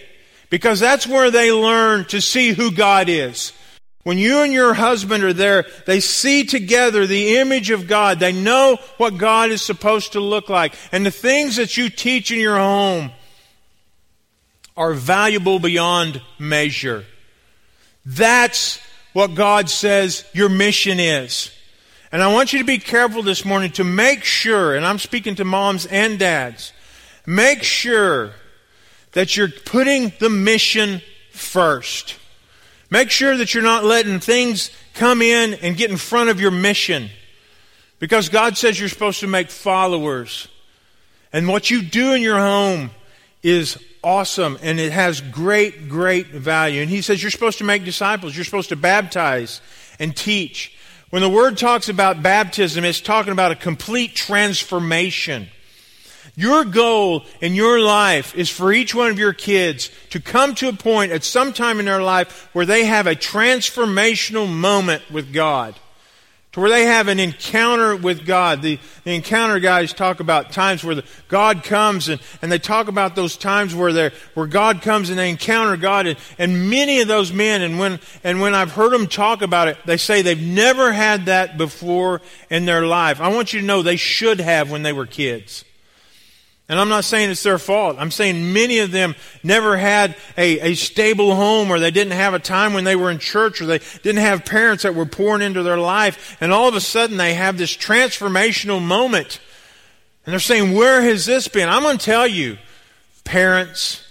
Because 0.50 0.80
that's 0.80 1.06
where 1.06 1.30
they 1.30 1.52
learn 1.52 2.06
to 2.06 2.19
see 2.19 2.54
who 2.54 2.71
God 2.71 3.10
is. 3.10 3.54
When 4.02 4.17
you 4.17 4.39
and 4.39 4.52
your 4.52 4.73
husband 4.73 5.23
are 5.23 5.34
there, 5.34 5.67
they 5.86 6.00
see 6.00 6.45
together 6.45 7.06
the 7.06 7.38
image 7.38 7.69
of 7.69 7.88
God. 7.88 8.19
They 8.19 8.34
know 8.34 8.80
what 8.97 9.19
God 9.19 9.52
is 9.52 9.62
supposed 9.62 10.13
to 10.13 10.19
look 10.19 10.50
like. 10.50 10.73
And 10.91 11.06
the 11.06 11.12
things 11.12 11.58
that 11.58 11.78
you 11.78 11.91
teach 11.91 12.32
in 12.32 12.39
your 12.39 12.58
home 12.58 13.12
are 14.76 14.93
valuable 14.95 15.60
beyond 15.60 16.23
measure. 16.39 17.06
That's 18.04 18.80
what 19.13 19.36
God 19.36 19.69
says 19.69 20.26
your 20.34 20.50
mission 20.50 21.00
is. 21.00 21.52
And 22.18 22.24
I 22.24 22.34
want 22.34 22.52
you 22.52 22.58
to 22.58 22.66
be 22.66 22.80
careful 22.80 23.22
this 23.22 23.46
morning 23.46 23.70
to 23.74 23.84
make 23.84 24.24
sure, 24.24 24.74
and 24.76 24.84
I'm 24.84 24.98
speaking 24.98 25.36
to 25.36 25.46
moms 25.46 25.86
and 25.86 26.18
dads, 26.18 26.74
make 27.28 27.62
sure 27.62 28.32
that 29.12 29.38
you're 29.38 29.50
putting 29.50 30.12
the 30.18 30.28
mission 30.28 31.04
first. 31.32 32.16
Make 32.90 33.12
sure 33.12 33.38
that 33.38 33.54
you're 33.54 33.62
not 33.62 33.86
letting 33.86 34.20
things 34.20 34.72
come 34.96 35.22
in 35.22 35.54
and 35.62 35.78
get 35.78 35.92
in 35.92 35.98
front 35.98 36.32
of 36.32 36.42
your 36.42 36.50
mission. 36.50 37.12
Because 38.00 38.30
God 38.30 38.58
says 38.58 38.80
you're 38.80 38.90
supposed 38.90 39.20
to 39.20 39.28
make 39.28 39.52
followers. 39.52 40.48
And 41.32 41.48
what 41.48 41.70
you 41.70 41.84
do 41.84 42.16
in 42.16 42.24
your 42.24 42.40
home 42.40 42.90
is 43.44 43.78
awesome 44.04 44.58
and 44.64 44.80
it 44.80 44.92
has 44.92 45.22
great, 45.22 45.88
great 45.88 46.30
value. 46.30 46.82
And 46.82 46.90
He 46.90 47.04
says 47.04 47.22
you're 47.22 47.30
supposed 47.30 47.60
to 47.60 47.64
make 47.64 47.86
disciples. 47.86 48.36
You're 48.36 48.44
supposed 48.44 48.70
to 48.70 48.76
baptize 48.76 49.62
and 50.00 50.18
teach. 50.18 50.74
When 51.10 51.22
the 51.22 51.30
Word 51.30 51.58
talks 51.58 51.88
about 51.88 52.22
baptism, 52.22 52.84
it's 52.84 53.00
talking 53.00 53.32
about 53.32 53.54
a 53.54 53.56
complete 53.56 54.13
transformation. 54.13 55.48
Your 56.36 56.65
goal 56.65 57.24
in 57.39 57.56
your 57.56 57.80
life 57.80 58.36
is 58.36 58.50
for 58.50 58.74
each 58.74 58.93
one 58.93 59.10
of 59.10 59.17
your 59.17 59.34
kids 59.34 59.89
to 60.10 60.20
come 60.20 60.54
to 60.56 60.67
a 60.67 60.74
point 60.74 61.13
at 61.13 61.24
some 61.24 61.54
time 61.54 61.80
in 61.80 61.86
their 61.86 62.02
life 62.02 62.50
where 62.54 62.65
they 62.65 62.86
have 62.86 63.08
a 63.08 63.15
transformational 63.15 64.48
moment 64.48 65.02
with 65.10 65.34
God. 65.34 65.76
To 66.58 66.62
where 66.62 66.72
they 66.72 66.86
have 66.86 67.08
an 67.08 67.20
encounter 67.20 67.96
with 67.96 68.26
God. 68.26 68.63
The, 68.63 68.80
the 69.04 69.13
encounter 69.13 69.60
guys 69.60 69.93
talk 69.93 70.20
about 70.20 70.52
times 70.52 70.84
where 70.84 70.96
the, 70.96 71.04
God 71.28 71.63
comes 71.63 72.10
and, 72.10 72.20
and 72.41 72.52
they 72.52 72.58
talk 72.58 72.88
about 72.88 73.15
those 73.15 73.38
times 73.38 73.76
where, 73.76 74.12
where 74.34 74.48
God 74.48 74.82
comes 74.82 75.12
and 75.12 75.20
they 75.20 75.30
encounter 75.30 75.78
God. 75.78 76.08
And, 76.08 76.17
and 76.39 76.67
many 76.72 77.00
of 77.02 77.08
those 77.08 77.32
men, 77.32 77.62
and 77.62 77.78
when, 77.78 78.00
and 78.24 78.41
when 78.41 78.56
I've 78.56 78.72
heard 78.72 78.91
them 78.91 79.06
talk 79.06 79.43
about 79.43 79.67
it, 79.67 79.78
they 79.86 79.98
say 79.98 80.24
they've 80.24 80.41
never 80.41 80.91
had 80.91 81.28
that 81.28 81.60
before 81.60 82.24
in 82.50 82.65
their 82.65 82.88
life. 82.88 83.22
I 83.22 83.28
want 83.28 83.54
you 83.54 83.60
to 83.60 83.65
know 83.67 83.84
they 83.84 83.96
should 83.96 84.39
have 84.39 84.72
when 84.72 84.82
they 84.82 84.93
were 84.93 85.06
kids. 85.06 85.63
And 86.70 86.80
I'm 86.80 86.90
not 86.90 87.06
saying 87.06 87.30
it's 87.30 87.44
their 87.44 87.60
fault. 87.60 87.96
I'm 87.98 88.12
saying 88.12 88.52
many 88.52 88.80
of 88.80 88.92
them 88.92 89.16
never 89.42 89.78
had 89.78 90.18
a, 90.38 90.72
a 90.72 90.74
stable 90.76 91.34
home 91.34 91.72
or 91.72 91.80
they 91.80 91.92
didn't 91.92 92.14
have 92.14 92.34
a 92.34 92.40
time 92.40 92.74
when 92.74 92.84
they 92.84 92.96
were 92.96 93.10
in 93.10 93.20
church 93.20 93.62
or 93.62 93.66
they 93.66 93.80
didn't 94.04 94.22
have 94.22 94.44
parents 94.44 94.84
that 94.84 94.94
were 94.94 95.06
pouring 95.06 95.42
into 95.42 95.64
their 95.64 95.80
life. 95.80 96.36
And 96.42 96.52
all 96.52 96.68
of 96.68 96.76
a 96.76 96.82
sudden 96.82 97.16
they 97.16 97.36
have 97.36 97.58
this 97.58 97.76
transformational 97.76 98.84
moment. 98.84 99.40
And 100.26 100.34
they're 100.34 100.42
saying, 100.42 100.74
where 100.74 101.02
has 101.02 101.26
this 101.26 101.48
been? 101.48 101.70
I'm 101.70 101.84
going 101.84 101.98
to 101.98 102.06
tell 102.06 102.28
you, 102.28 102.58
parents, 103.24 104.06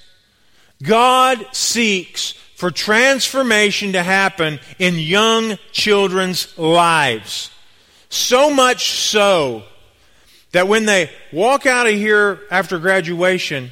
God 0.83 1.45
seeks 1.53 2.33
for 2.55 2.71
transformation 2.71 3.93
to 3.93 4.03
happen 4.03 4.61
in 4.79 4.95
young 4.95 5.59
children's 5.73 6.57
lives. 6.57 7.51
So 8.09 8.49
much 8.49 8.93
so 8.93 9.65
that 10.57 10.69
when 10.69 10.87
they 10.87 11.11
walk 11.33 11.67
out 11.67 11.87
of 11.87 11.93
here 11.93 12.41
after 12.51 12.79
graduation, 12.79 13.71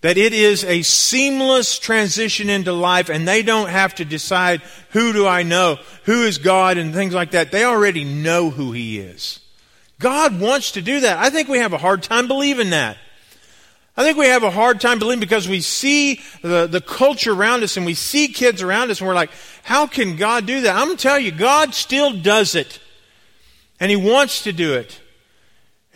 that 0.00 0.16
it 0.16 0.32
is 0.32 0.64
a 0.64 0.80
seamless 0.80 1.78
transition 1.78 2.48
into 2.48 2.72
life 2.72 3.10
and 3.10 3.28
they 3.28 3.42
don't 3.42 3.68
have 3.68 3.94
to 3.96 4.02
decide 4.02 4.62
who 4.92 5.12
do 5.12 5.26
I 5.26 5.42
know, 5.42 5.76
who 6.04 6.22
is 6.22 6.38
God 6.38 6.78
and 6.78 6.94
things 6.94 7.12
like 7.12 7.32
that. 7.32 7.52
They 7.52 7.64
already 7.64 8.02
know 8.02 8.48
who 8.48 8.72
He 8.72 8.98
is. 8.98 9.40
God 9.98 10.40
wants 10.40 10.72
to 10.72 10.80
do 10.80 11.00
that. 11.00 11.18
I 11.18 11.28
think 11.28 11.50
we 11.50 11.58
have 11.58 11.74
a 11.74 11.78
hard 11.78 12.02
time 12.02 12.28
believing 12.28 12.70
that. 12.70 12.96
I 13.94 14.02
think 14.02 14.16
we 14.16 14.28
have 14.28 14.42
a 14.42 14.50
hard 14.50 14.80
time 14.80 14.98
believing 14.98 15.20
because 15.20 15.46
we 15.46 15.60
see 15.60 16.22
the, 16.40 16.66
the 16.66 16.80
culture 16.80 17.34
around 17.34 17.62
us 17.62 17.76
and 17.76 17.84
we 17.84 17.92
see 17.92 18.28
kids 18.28 18.62
around 18.62 18.90
us 18.90 19.00
and 19.00 19.08
we're 19.08 19.14
like, 19.14 19.32
how 19.64 19.86
can 19.86 20.16
God 20.16 20.46
do 20.46 20.62
that? 20.62 20.76
I'm 20.76 20.86
going 20.86 20.96
to 20.96 21.02
tell 21.02 21.18
you, 21.18 21.30
God 21.30 21.74
still 21.74 22.14
does 22.14 22.54
it. 22.54 22.80
And 23.78 23.90
He 23.90 23.98
wants 23.98 24.44
to 24.44 24.52
do 24.54 24.72
it. 24.72 25.02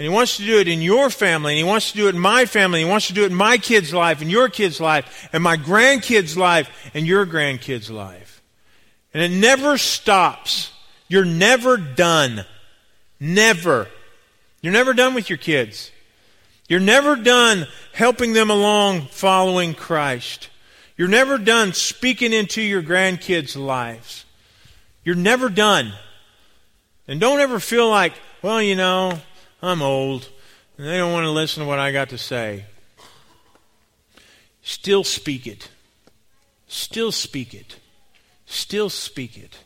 And 0.00 0.06
He 0.06 0.14
wants 0.14 0.38
to 0.38 0.46
do 0.46 0.58
it 0.58 0.66
in 0.66 0.80
your 0.80 1.10
family, 1.10 1.52
and 1.52 1.58
He 1.58 1.70
wants 1.70 1.90
to 1.90 1.98
do 1.98 2.08
it 2.08 2.14
in 2.14 2.20
my 2.22 2.46
family, 2.46 2.80
and 2.80 2.86
He 2.86 2.90
wants 2.90 3.08
to 3.08 3.12
do 3.12 3.24
it 3.24 3.32
in 3.32 3.34
my 3.34 3.58
kid's 3.58 3.92
life, 3.92 4.22
and 4.22 4.30
your 4.30 4.48
kid's 4.48 4.80
life, 4.80 5.28
and 5.30 5.42
my 5.42 5.58
grandkid's 5.58 6.38
life, 6.38 6.70
and 6.94 7.06
your 7.06 7.26
grandkid's 7.26 7.90
life. 7.90 8.40
And 9.12 9.22
it 9.22 9.30
never 9.30 9.76
stops. 9.76 10.72
You're 11.08 11.26
never 11.26 11.76
done. 11.76 12.46
Never. 13.20 13.88
You're 14.62 14.72
never 14.72 14.94
done 14.94 15.12
with 15.12 15.28
your 15.28 15.36
kids. 15.36 15.90
You're 16.66 16.80
never 16.80 17.14
done 17.14 17.66
helping 17.92 18.32
them 18.32 18.48
along 18.48 19.02
following 19.08 19.74
Christ. 19.74 20.48
You're 20.96 21.08
never 21.08 21.36
done 21.36 21.74
speaking 21.74 22.32
into 22.32 22.62
your 22.62 22.82
grandkids' 22.82 23.54
lives. 23.54 24.24
You're 25.04 25.14
never 25.14 25.50
done. 25.50 25.92
And 27.06 27.20
don't 27.20 27.40
ever 27.40 27.60
feel 27.60 27.90
like, 27.90 28.14
well, 28.40 28.62
you 28.62 28.76
know, 28.76 29.18
I'm 29.62 29.82
old, 29.82 30.28
and 30.78 30.86
they 30.86 30.96
don't 30.96 31.12
want 31.12 31.24
to 31.24 31.30
listen 31.30 31.62
to 31.62 31.68
what 31.68 31.78
I 31.78 31.92
got 31.92 32.08
to 32.10 32.18
say. 32.18 32.64
Still 34.62 35.04
speak 35.04 35.46
it. 35.46 35.68
Still 36.68 37.12
speak 37.12 37.54
it. 37.54 37.76
Still 38.46 38.90
speak 38.90 39.36
it. 39.36 39.58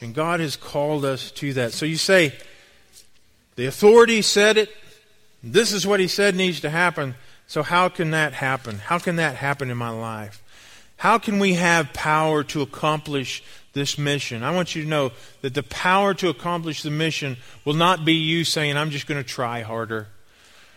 And 0.00 0.14
God 0.14 0.40
has 0.40 0.56
called 0.56 1.04
us 1.04 1.30
to 1.32 1.52
that. 1.54 1.72
So 1.72 1.86
you 1.86 1.96
say, 1.96 2.34
the 3.56 3.66
authority 3.66 4.22
said 4.22 4.58
it. 4.58 4.70
This 5.42 5.72
is 5.72 5.86
what 5.86 6.00
he 6.00 6.08
said 6.08 6.34
needs 6.34 6.60
to 6.60 6.70
happen. 6.70 7.14
So 7.46 7.62
how 7.62 7.88
can 7.88 8.10
that 8.10 8.34
happen? 8.34 8.78
How 8.78 8.98
can 8.98 9.16
that 9.16 9.36
happen 9.36 9.70
in 9.70 9.76
my 9.76 9.90
life? 9.90 10.42
How 10.96 11.18
can 11.18 11.38
we 11.38 11.54
have 11.54 11.92
power 11.92 12.42
to 12.44 12.62
accomplish 12.62 13.42
this 13.76 13.98
mission. 13.98 14.42
I 14.42 14.50
want 14.52 14.74
you 14.74 14.82
to 14.82 14.88
know 14.88 15.12
that 15.42 15.54
the 15.54 15.62
power 15.62 16.14
to 16.14 16.30
accomplish 16.30 16.82
the 16.82 16.90
mission 16.90 17.36
will 17.64 17.74
not 17.74 18.04
be 18.04 18.14
you 18.14 18.42
saying, 18.42 18.76
I'm 18.76 18.90
just 18.90 19.06
going 19.06 19.22
to 19.22 19.28
try 19.28 19.60
harder. 19.60 20.08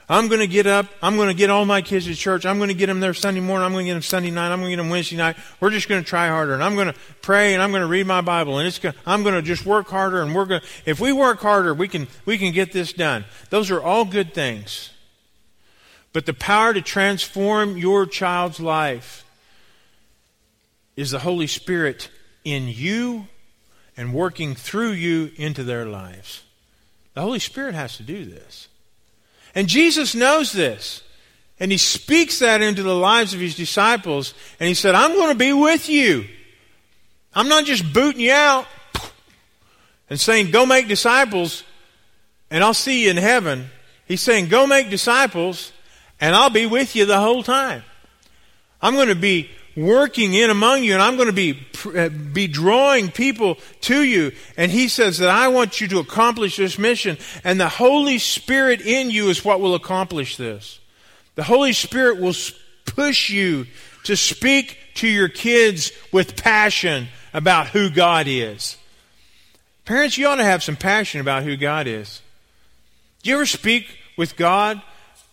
I'm 0.09 0.27
going 0.27 0.41
to 0.41 0.47
get 0.47 0.67
up. 0.67 0.87
I'm 1.01 1.15
going 1.15 1.29
to 1.29 1.33
get 1.33 1.49
all 1.49 1.65
my 1.65 1.81
kids 1.81 2.07
to 2.07 2.15
church. 2.15 2.45
I'm 2.45 2.57
going 2.57 2.67
to 2.67 2.75
get 2.75 2.87
them 2.87 2.99
there 2.99 3.13
Sunday 3.13 3.39
morning. 3.39 3.65
I'm 3.65 3.71
going 3.71 3.85
to 3.85 3.89
get 3.89 3.93
them 3.93 4.01
Sunday 4.01 4.31
night. 4.31 4.51
I'm 4.51 4.59
going 4.59 4.71
to 4.71 4.75
get 4.75 4.81
them 4.81 4.89
Wednesday 4.89 5.15
night. 5.15 5.37
We're 5.61 5.69
just 5.69 5.87
going 5.87 6.03
to 6.03 6.07
try 6.07 6.27
harder. 6.27 6.53
And 6.53 6.63
I'm 6.63 6.75
going 6.75 6.87
to 6.87 6.95
pray 7.21 7.53
and 7.53 7.63
I'm 7.63 7.69
going 7.71 7.83
to 7.83 7.87
read 7.87 8.05
my 8.05 8.19
Bible. 8.19 8.57
And 8.57 8.67
it's 8.67 8.79
going, 8.79 8.95
I'm 9.05 9.23
going 9.23 9.35
to 9.35 9.41
just 9.41 9.65
work 9.65 9.87
harder. 9.87 10.21
And 10.21 10.35
we're 10.35 10.45
going, 10.45 10.61
if 10.85 10.99
we 10.99 11.13
work 11.13 11.39
harder, 11.39 11.73
we 11.73 11.87
can, 11.87 12.07
we 12.25 12.37
can 12.37 12.51
get 12.51 12.73
this 12.73 12.91
done. 12.91 13.23
Those 13.49 13.71
are 13.71 13.81
all 13.81 14.03
good 14.03 14.33
things. 14.33 14.89
But 16.11 16.25
the 16.25 16.33
power 16.33 16.73
to 16.73 16.81
transform 16.81 17.77
your 17.77 18.05
child's 18.05 18.59
life 18.59 19.23
is 20.99 21.11
the 21.11 21.19
Holy 21.19 21.47
Spirit 21.47 22.09
in 22.43 22.67
you 22.67 23.27
and 23.95 24.13
working 24.13 24.53
through 24.53 24.91
you 24.91 25.31
into 25.37 25.63
their 25.63 25.85
lives. 25.85 26.43
The 27.13 27.21
Holy 27.21 27.39
Spirit 27.39 27.73
has 27.73 27.95
to 27.97 28.03
do 28.03 28.25
this. 28.25 28.67
And 29.55 29.69
Jesus 29.69 30.13
knows 30.13 30.51
this. 30.51 31.01
And 31.57 31.71
he 31.71 31.77
speaks 31.77 32.39
that 32.39 32.61
into 32.61 32.83
the 32.83 32.95
lives 32.95 33.33
of 33.33 33.39
his 33.39 33.55
disciples. 33.55 34.33
And 34.59 34.67
he 34.67 34.73
said, 34.73 34.93
I'm 34.93 35.13
going 35.13 35.29
to 35.29 35.37
be 35.37 35.53
with 35.53 35.87
you. 35.87 36.25
I'm 37.33 37.47
not 37.47 37.63
just 37.63 37.93
booting 37.93 38.21
you 38.21 38.33
out 38.33 38.67
and 40.09 40.19
saying, 40.19 40.51
go 40.51 40.65
make 40.65 40.89
disciples 40.89 41.63
and 42.51 42.61
I'll 42.61 42.73
see 42.73 43.05
you 43.05 43.11
in 43.11 43.17
heaven. 43.17 43.67
He's 44.05 44.21
saying, 44.21 44.49
go 44.49 44.67
make 44.67 44.89
disciples 44.89 45.71
and 46.19 46.35
I'll 46.35 46.49
be 46.49 46.65
with 46.65 46.93
you 46.95 47.05
the 47.05 47.21
whole 47.21 47.43
time. 47.43 47.83
I'm 48.81 48.95
going 48.95 49.07
to 49.07 49.15
be 49.15 49.49
working 49.75 50.33
in 50.33 50.49
among 50.49 50.83
you 50.83 50.93
and 50.93 51.01
I'm 51.01 51.15
going 51.15 51.27
to 51.27 51.33
be, 51.33 51.59
uh, 51.95 52.09
be 52.09 52.47
drawing 52.47 53.11
people 53.11 53.57
to 53.81 54.03
you. 54.03 54.31
And 54.57 54.71
he 54.71 54.87
says 54.87 55.19
that 55.19 55.29
I 55.29 55.47
want 55.47 55.81
you 55.81 55.87
to 55.89 55.99
accomplish 55.99 56.57
this 56.57 56.77
mission 56.77 57.17
and 57.43 57.59
the 57.59 57.69
Holy 57.69 58.17
Spirit 58.17 58.81
in 58.81 59.09
you 59.09 59.29
is 59.29 59.45
what 59.45 59.59
will 59.61 59.75
accomplish 59.75 60.37
this. 60.37 60.79
The 61.35 61.43
Holy 61.43 61.73
Spirit 61.73 62.19
will 62.19 62.35
push 62.85 63.29
you 63.29 63.65
to 64.03 64.15
speak 64.15 64.77
to 64.95 65.07
your 65.07 65.29
kids 65.29 65.91
with 66.11 66.35
passion 66.35 67.07
about 67.33 67.67
who 67.67 67.89
God 67.89 68.27
is. 68.27 68.77
Parents, 69.85 70.17
you 70.17 70.27
ought 70.27 70.35
to 70.35 70.43
have 70.43 70.63
some 70.63 70.75
passion 70.75 71.21
about 71.21 71.43
who 71.43 71.55
God 71.55 71.87
is. 71.87 72.21
Do 73.23 73.29
you 73.29 73.35
ever 73.35 73.45
speak 73.45 73.97
with 74.17 74.35
God? 74.35 74.81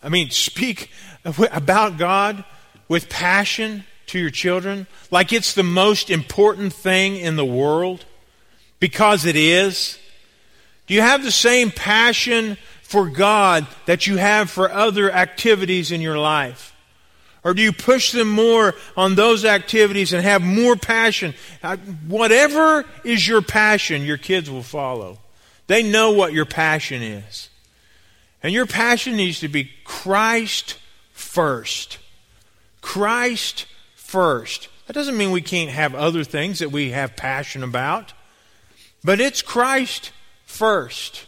I 0.01 0.09
mean, 0.09 0.29
speak 0.29 0.91
about 1.51 1.97
God 1.97 2.43
with 2.87 3.09
passion? 3.09 3.83
To 4.07 4.19
your 4.19 4.29
children 4.29 4.87
like 5.11 5.31
it's 5.31 5.53
the 5.53 5.63
most 5.63 6.09
important 6.09 6.73
thing 6.73 7.17
in 7.17 7.35
the 7.35 7.45
world? 7.45 8.05
Because 8.79 9.25
it 9.25 9.35
is? 9.35 9.97
Do 10.87 10.93
you 10.93 11.01
have 11.01 11.23
the 11.23 11.31
same 11.31 11.71
passion 11.71 12.57
for 12.81 13.09
God 13.09 13.67
that 13.85 14.07
you 14.07 14.17
have 14.17 14.49
for 14.49 14.71
other 14.71 15.11
activities 15.11 15.91
in 15.91 16.01
your 16.01 16.17
life? 16.17 16.73
Or 17.43 17.53
do 17.53 17.61
you 17.61 17.71
push 17.71 18.11
them 18.11 18.29
more 18.29 18.75
on 18.95 19.15
those 19.15 19.45
activities 19.45 20.13
and 20.13 20.23
have 20.23 20.41
more 20.41 20.75
passion? 20.75 21.33
Uh, 21.63 21.77
whatever 22.07 22.85
is 23.03 23.27
your 23.27 23.41
passion, 23.41 24.03
your 24.03 24.17
kids 24.17 24.49
will 24.49 24.63
follow. 24.63 25.19
They 25.67 25.83
know 25.83 26.11
what 26.11 26.33
your 26.33 26.45
passion 26.45 27.01
is. 27.01 27.49
And 28.43 28.53
your 28.53 28.65
passion 28.65 29.15
needs 29.15 29.39
to 29.41 29.47
be 29.47 29.71
Christ 29.83 30.77
first. 31.11 31.99
Christ 32.81 33.65
first. 34.07 34.69
That 34.87 34.93
doesn't 34.93 35.17
mean 35.17 35.31
we 35.31 35.41
can't 35.41 35.69
have 35.69 35.93
other 35.93 36.23
things 36.23 36.59
that 36.59 36.71
we 36.71 36.91
have 36.91 37.17
passion 37.17 37.61
about, 37.61 38.13
but 39.03 39.19
it's 39.19 39.41
Christ 39.41 40.11
first. 40.45 41.25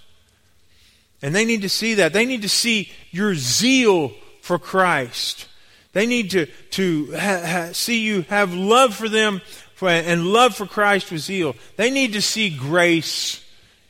And 1.21 1.35
they 1.35 1.43
need 1.43 1.63
to 1.63 1.69
see 1.69 1.95
that. 1.95 2.13
They 2.13 2.25
need 2.25 2.43
to 2.43 2.49
see 2.49 2.89
your 3.11 3.35
zeal 3.35 4.13
for 4.41 4.57
Christ. 4.57 5.49
They 5.91 6.05
need 6.05 6.31
to, 6.31 6.45
to 6.45 7.11
ha, 7.11 7.41
ha, 7.45 7.69
see 7.73 7.99
you 7.99 8.21
have 8.23 8.53
love 8.53 8.95
for 8.95 9.09
them 9.09 9.41
and 9.81 10.27
love 10.27 10.55
for 10.55 10.65
Christ 10.65 11.11
with 11.11 11.21
zeal. 11.21 11.55
They 11.75 11.91
need 11.91 12.13
to 12.13 12.21
see 12.21 12.49
grace 12.49 13.43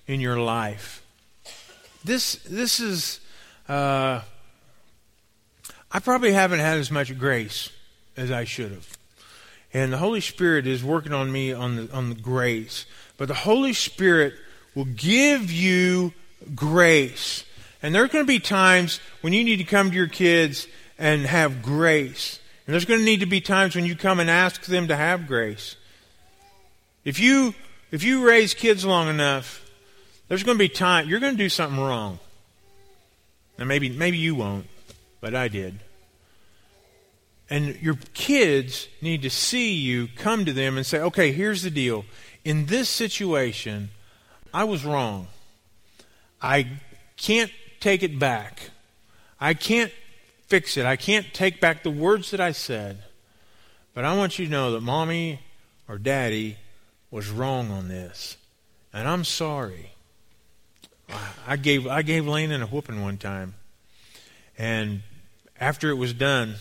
in 0.07 0.19
your 0.19 0.39
life. 0.39 1.03
This, 2.03 2.35
this 2.37 2.79
is, 2.79 3.19
uh, 3.67 4.21
I 5.91 5.99
probably 5.99 6.31
haven't 6.31 6.59
had 6.59 6.79
as 6.79 6.89
much 6.89 7.15
grace 7.19 7.69
as 8.19 8.31
I 8.31 8.43
should 8.43 8.71
have. 8.71 8.97
And 9.73 9.93
the 9.93 9.97
Holy 9.97 10.21
Spirit 10.21 10.67
is 10.67 10.83
working 10.83 11.13
on 11.13 11.31
me 11.31 11.53
on 11.53 11.75
the, 11.75 11.93
on 11.93 12.09
the 12.09 12.15
grace. 12.15 12.85
But 13.17 13.27
the 13.27 13.33
Holy 13.33 13.73
Spirit 13.73 14.33
will 14.75 14.85
give 14.85 15.51
you 15.51 16.13
grace. 16.53 17.45
And 17.81 17.95
there 17.95 18.03
are 18.03 18.07
going 18.07 18.25
to 18.25 18.27
be 18.27 18.39
times 18.39 18.99
when 19.21 19.33
you 19.33 19.43
need 19.43 19.57
to 19.57 19.63
come 19.63 19.89
to 19.89 19.95
your 19.95 20.07
kids 20.07 20.67
and 20.97 21.25
have 21.25 21.61
grace. 21.61 22.39
And 22.67 22.73
there's 22.73 22.85
going 22.85 22.99
to 22.99 23.05
need 23.05 23.21
to 23.21 23.25
be 23.25 23.41
times 23.41 23.75
when 23.75 23.85
you 23.85 23.95
come 23.95 24.19
and 24.19 24.29
ask 24.29 24.63
them 24.65 24.89
to 24.89 24.95
have 24.95 25.27
grace. 25.27 25.75
If 27.05 27.19
you 27.19 27.55
if 27.91 28.03
you 28.03 28.27
raise 28.27 28.53
kids 28.53 28.85
long 28.85 29.07
enough, 29.07 29.65
there's 30.27 30.43
going 30.43 30.57
to 30.57 30.63
be 30.63 30.69
time 30.69 31.07
you're 31.07 31.19
going 31.19 31.33
to 31.33 31.43
do 31.43 31.49
something 31.49 31.79
wrong. 31.79 32.19
And 33.57 33.67
maybe 33.67 33.89
maybe 33.89 34.17
you 34.17 34.35
won't, 34.35 34.67
but 35.21 35.33
I 35.33 35.47
did. 35.47 35.79
And 37.49 37.75
your 37.81 37.97
kids 38.13 38.87
need 39.01 39.23
to 39.23 39.29
see 39.29 39.73
you 39.73 40.07
come 40.15 40.45
to 40.45 40.53
them 40.53 40.77
and 40.77 40.85
say, 40.85 40.99
"Okay, 40.99 41.31
here's 41.31 41.63
the 41.63 41.71
deal. 41.71 42.05
In 42.43 42.67
this 42.67 42.89
situation, 42.89 43.89
I 44.53 44.63
was 44.63 44.85
wrong. 44.85 45.27
I 46.41 46.67
can't 47.17 47.51
take 47.79 48.03
it 48.03 48.19
back. 48.19 48.69
I 49.39 49.53
can't 49.53 49.91
fix 50.47 50.77
it. 50.77 50.85
I 50.85 50.95
can't 50.95 51.33
take 51.33 51.59
back 51.59 51.83
the 51.83 51.91
words 51.91 52.31
that 52.31 52.41
I 52.41 52.51
said. 52.51 53.03
But 53.93 54.05
I 54.05 54.15
want 54.15 54.39
you 54.39 54.45
to 54.45 54.51
know 54.51 54.71
that 54.71 54.81
mommy 54.81 55.41
or 55.87 55.97
daddy 55.97 56.57
was 57.11 57.29
wrong 57.29 57.71
on 57.71 57.87
this. 57.87 58.37
And 58.93 59.07
I'm 59.07 59.23
sorry. 59.23 59.91
I 61.47 61.57
gave 61.57 61.87
I 61.87 62.01
gave 62.01 62.27
Landon 62.27 62.61
a 62.61 62.67
whooping 62.67 63.01
one 63.01 63.17
time. 63.17 63.55
And 64.57 65.01
after 65.59 65.89
it 65.89 65.95
was 65.95 66.13
done, 66.13 66.55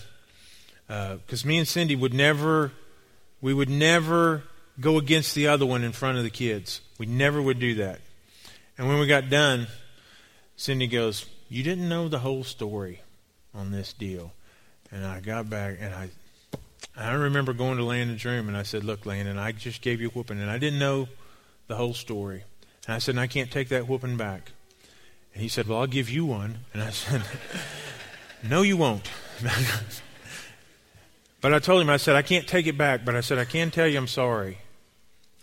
because 0.88 1.44
uh, 1.44 1.48
me 1.48 1.58
and 1.58 1.68
Cindy 1.68 1.94
would 1.94 2.14
never, 2.14 2.72
we 3.40 3.54
would 3.54 3.68
never 3.68 4.42
go 4.80 4.98
against 4.98 5.34
the 5.34 5.46
other 5.46 5.66
one 5.66 5.84
in 5.84 5.92
front 5.92 6.18
of 6.18 6.24
the 6.24 6.30
kids. 6.30 6.80
We 6.98 7.06
never 7.06 7.40
would 7.40 7.60
do 7.60 7.74
that. 7.76 8.00
And 8.76 8.88
when 8.88 8.98
we 8.98 9.06
got 9.06 9.28
done, 9.28 9.66
Cindy 10.56 10.86
goes, 10.86 11.26
You 11.48 11.62
didn't 11.62 11.88
know 11.88 12.08
the 12.08 12.18
whole 12.18 12.42
story 12.42 13.02
on 13.54 13.70
this 13.70 13.92
deal. 13.92 14.32
And 14.90 15.04
I 15.04 15.20
got 15.20 15.50
back 15.50 15.76
and 15.80 15.94
I 15.94 16.10
I 16.96 17.12
remember 17.12 17.52
going 17.52 17.76
to 17.78 17.84
Landon's 17.84 18.24
room 18.24 18.48
and 18.48 18.56
I 18.56 18.64
said, 18.64 18.82
Look, 18.82 19.06
Landon, 19.06 19.38
I 19.38 19.52
just 19.52 19.82
gave 19.82 20.00
you 20.00 20.08
a 20.08 20.10
whooping 20.10 20.40
and 20.40 20.50
I 20.50 20.58
didn't 20.58 20.78
know 20.78 21.08
the 21.68 21.76
whole 21.76 21.94
story. 21.94 22.44
And 22.86 22.94
I 22.94 22.98
said, 22.98 23.18
I 23.18 23.26
can't 23.26 23.50
take 23.50 23.68
that 23.68 23.86
whooping 23.86 24.16
back. 24.16 24.52
And 25.32 25.42
he 25.42 25.48
said, 25.48 25.68
Well, 25.68 25.78
I'll 25.78 25.86
give 25.86 26.08
you 26.08 26.24
one. 26.24 26.60
And 26.72 26.82
I 26.82 26.90
said, 26.90 27.22
No, 28.42 28.62
you 28.62 28.76
won't. 28.76 29.08
but 31.40 31.54
I 31.54 31.58
told 31.58 31.82
him, 31.82 31.90
I 31.90 31.96
said, 31.96 32.16
I 32.16 32.22
can't 32.22 32.46
take 32.46 32.66
it 32.66 32.76
back, 32.76 33.04
but 33.04 33.14
I 33.14 33.20
said, 33.20 33.38
I 33.38 33.44
can 33.44 33.70
tell 33.70 33.86
you 33.86 33.98
I'm 33.98 34.08
sorry. 34.08 34.58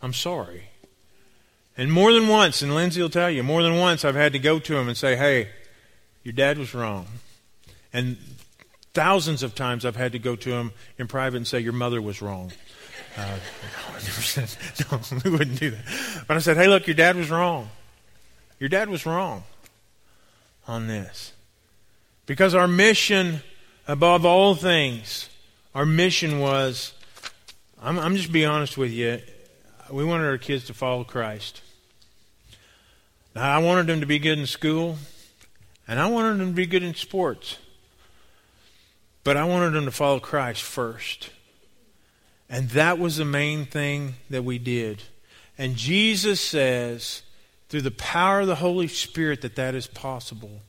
I'm 0.01 0.13
sorry. 0.13 0.69
And 1.77 1.91
more 1.91 2.13
than 2.13 2.27
once, 2.27 2.62
and 2.62 2.73
Lindsay 2.73 3.01
will 3.01 3.10
tell 3.10 3.29
you, 3.29 3.43
more 3.43 3.63
than 3.63 3.77
once 3.77 4.05
I've 4.05 4.15
had 4.15 4.34
to 4.34 4.39
go 4.39 4.60
to 4.60 4.77
him 4.77 4.88
and 4.88 4.97
say, 4.97 5.15
Hey, 5.15 5.49
your 6.23 6.34
dad 6.34 6.58
was 6.58 6.73
wrong. 6.73 7.08
And 7.91 8.17
thousands 8.93 9.43
of 9.43 9.55
times 9.55 9.86
I've 9.86 9.95
had 9.95 10.13
to 10.13 10.19
go 10.19 10.36
to 10.38 10.51
him 10.51 10.71
in 10.97 11.08
private 11.08 11.38
and 11.38 11.47
say, 11.47 11.60
Your 11.60 11.73
mother 11.73 12.01
was 12.01 12.21
wrong. 12.21 12.51
Uh, 13.17 13.38
no, 14.91 14.97
no, 14.97 15.19
we 15.23 15.31
wouldn't 15.31 15.60
do 15.60 15.71
that. 15.71 16.25
But 16.27 16.38
I 16.38 16.39
said, 16.39 16.58
Hey, 16.58 16.67
look, 16.67 16.88
your 16.88 16.95
dad 16.95 17.15
was 17.15 17.29
wrong. 17.29 17.69
Your 18.60 18.69
dad 18.69 18.89
was 18.89 19.05
wrong 19.05 19.43
on 20.67 20.88
this. 20.88 21.34
Because 22.25 22.55
our 22.55 22.67
mission, 22.67 23.41
above 23.88 24.25
all 24.25 24.55
things, 24.55 25.29
our 25.75 25.85
mission 25.85 26.39
was 26.39 26.93
I'm, 27.81 27.99
I'm 27.99 28.15
just 28.15 28.31
being 28.31 28.47
honest 28.47 28.77
with 28.77 28.91
you. 28.91 29.19
We 29.91 30.03
wanted 30.03 30.25
our 30.25 30.39
kids 30.39 30.65
to 30.65 30.73
follow 30.73 31.03
Christ. 31.03 31.61
Now, 33.35 33.53
I 33.53 33.59
wanted 33.59 33.85
them 33.85 33.99
to 33.99 34.07
be 34.07 34.17
good 34.17 34.39
in 34.39 34.47
school, 34.47 34.97
and 35.88 35.99
I 35.99 36.07
wanted 36.07 36.39
them 36.39 36.47
to 36.47 36.55
be 36.55 36.65
good 36.65 36.81
in 36.81 36.95
sports. 36.95 37.59
But 39.23 39.38
I 39.38 39.43
wanted 39.43 39.71
them 39.71 39.85
to 39.85 39.91
follow 39.91 40.19
Christ 40.19 40.63
first. 40.63 41.29
And 42.49 42.69
that 42.69 42.97
was 42.97 43.17
the 43.17 43.25
main 43.25 43.65
thing 43.65 44.15
that 44.29 44.43
we 44.43 44.57
did. 44.57 45.03
And 45.57 45.75
Jesus 45.75 46.39
says, 46.39 47.21
through 47.69 47.81
the 47.81 47.91
power 47.91 48.41
of 48.41 48.47
the 48.47 48.55
Holy 48.55 48.88
Spirit, 48.88 49.41
that 49.41 49.55
that 49.57 49.75
is 49.75 49.88
possible. 49.88 50.61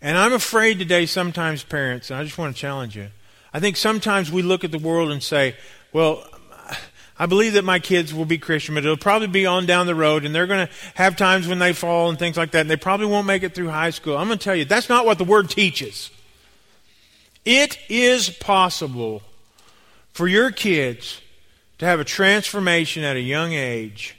And 0.00 0.16
I'm 0.16 0.32
afraid 0.32 0.78
today, 0.78 1.04
sometimes, 1.06 1.64
parents, 1.64 2.10
and 2.10 2.18
I 2.18 2.24
just 2.24 2.38
want 2.38 2.54
to 2.54 2.60
challenge 2.60 2.96
you. 2.96 3.08
I 3.56 3.58
think 3.58 3.78
sometimes 3.78 4.30
we 4.30 4.42
look 4.42 4.64
at 4.64 4.70
the 4.70 4.78
world 4.78 5.10
and 5.10 5.22
say, 5.22 5.56
well, 5.90 6.22
I 7.18 7.24
believe 7.24 7.54
that 7.54 7.64
my 7.64 7.78
kids 7.78 8.12
will 8.12 8.26
be 8.26 8.36
Christian, 8.36 8.74
but 8.74 8.84
it'll 8.84 8.98
probably 8.98 9.28
be 9.28 9.46
on 9.46 9.64
down 9.64 9.86
the 9.86 9.94
road, 9.94 10.26
and 10.26 10.34
they're 10.34 10.46
going 10.46 10.66
to 10.66 10.72
have 10.94 11.16
times 11.16 11.48
when 11.48 11.58
they 11.58 11.72
fall 11.72 12.10
and 12.10 12.18
things 12.18 12.36
like 12.36 12.50
that, 12.50 12.60
and 12.60 12.70
they 12.70 12.76
probably 12.76 13.06
won't 13.06 13.26
make 13.26 13.42
it 13.42 13.54
through 13.54 13.70
high 13.70 13.88
school. 13.88 14.18
I'm 14.18 14.26
going 14.26 14.38
to 14.38 14.44
tell 14.44 14.54
you, 14.54 14.66
that's 14.66 14.90
not 14.90 15.06
what 15.06 15.16
the 15.16 15.24
Word 15.24 15.48
teaches. 15.48 16.10
It 17.46 17.78
is 17.88 18.28
possible 18.28 19.22
for 20.12 20.28
your 20.28 20.50
kids 20.50 21.22
to 21.78 21.86
have 21.86 21.98
a 21.98 22.04
transformation 22.04 23.04
at 23.04 23.16
a 23.16 23.22
young 23.22 23.54
age 23.54 24.18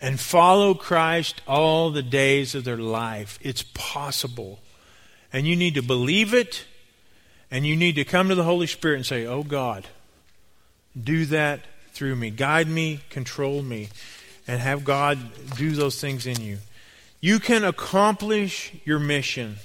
and 0.00 0.20
follow 0.20 0.74
Christ 0.74 1.42
all 1.48 1.90
the 1.90 2.04
days 2.04 2.54
of 2.54 2.62
their 2.62 2.76
life. 2.76 3.40
It's 3.42 3.64
possible. 3.74 4.60
And 5.32 5.44
you 5.44 5.56
need 5.56 5.74
to 5.74 5.82
believe 5.82 6.32
it, 6.32 6.66
and 7.50 7.66
you 7.66 7.76
need 7.76 7.94
to 7.96 8.04
come 8.04 8.28
to 8.28 8.34
the 8.34 8.44
Holy 8.44 8.66
Spirit 8.66 8.96
and 8.96 9.06
say, 9.06 9.26
Oh 9.26 9.42
God, 9.42 9.86
do 11.00 11.26
that 11.26 11.60
through 11.92 12.16
me. 12.16 12.30
Guide 12.30 12.68
me, 12.68 13.00
control 13.10 13.62
me, 13.62 13.88
and 14.46 14.60
have 14.60 14.84
God 14.84 15.18
do 15.56 15.72
those 15.72 16.00
things 16.00 16.26
in 16.26 16.40
you. 16.40 16.58
You 17.20 17.40
can 17.40 17.64
accomplish 17.64 18.72
your 18.84 18.98
mission 18.98 19.56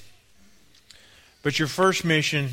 but 1.44 1.60
your 1.60 1.68
first 1.68 2.04
mission 2.04 2.50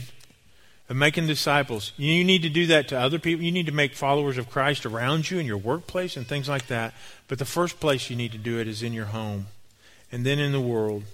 of 0.89 0.97
making 0.97 1.29
disciples, 1.29 1.93
you 1.97 2.25
need 2.25 2.43
to 2.43 2.49
do 2.49 2.67
that 2.67 2.89
to 2.89 2.99
other 2.99 3.21
people. 3.21 3.45
You 3.45 3.53
need 3.53 3.67
to 3.67 3.73
make 3.73 3.95
followers 3.95 4.37
of 4.37 4.51
Christ 4.51 4.85
around 4.85 5.31
you 5.31 5.39
in 5.39 5.47
your 5.47 5.57
workplace 5.57 6.17
and 6.17 6.27
things 6.27 6.49
like 6.49 6.67
that. 6.67 6.93
But 7.29 7.39
the 7.39 7.45
first 7.45 7.79
place 7.79 8.11
you 8.11 8.17
need 8.17 8.33
to 8.33 8.39
do 8.39 8.59
it 8.59 8.67
is 8.67 8.83
in 8.83 8.93
your 8.93 9.07
home 9.07 9.47
and 10.11 10.27
then 10.27 10.41
in 10.41 10.51
the 10.51 10.61
world. 10.61 11.05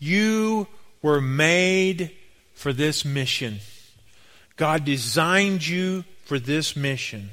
You 0.00 0.66
were 1.00 1.20
made 1.20 2.10
for 2.54 2.72
this 2.72 3.04
mission. 3.04 3.58
God 4.56 4.84
designed 4.84 5.66
you 5.66 6.04
for 6.24 6.38
this 6.38 6.76
mission, 6.76 7.30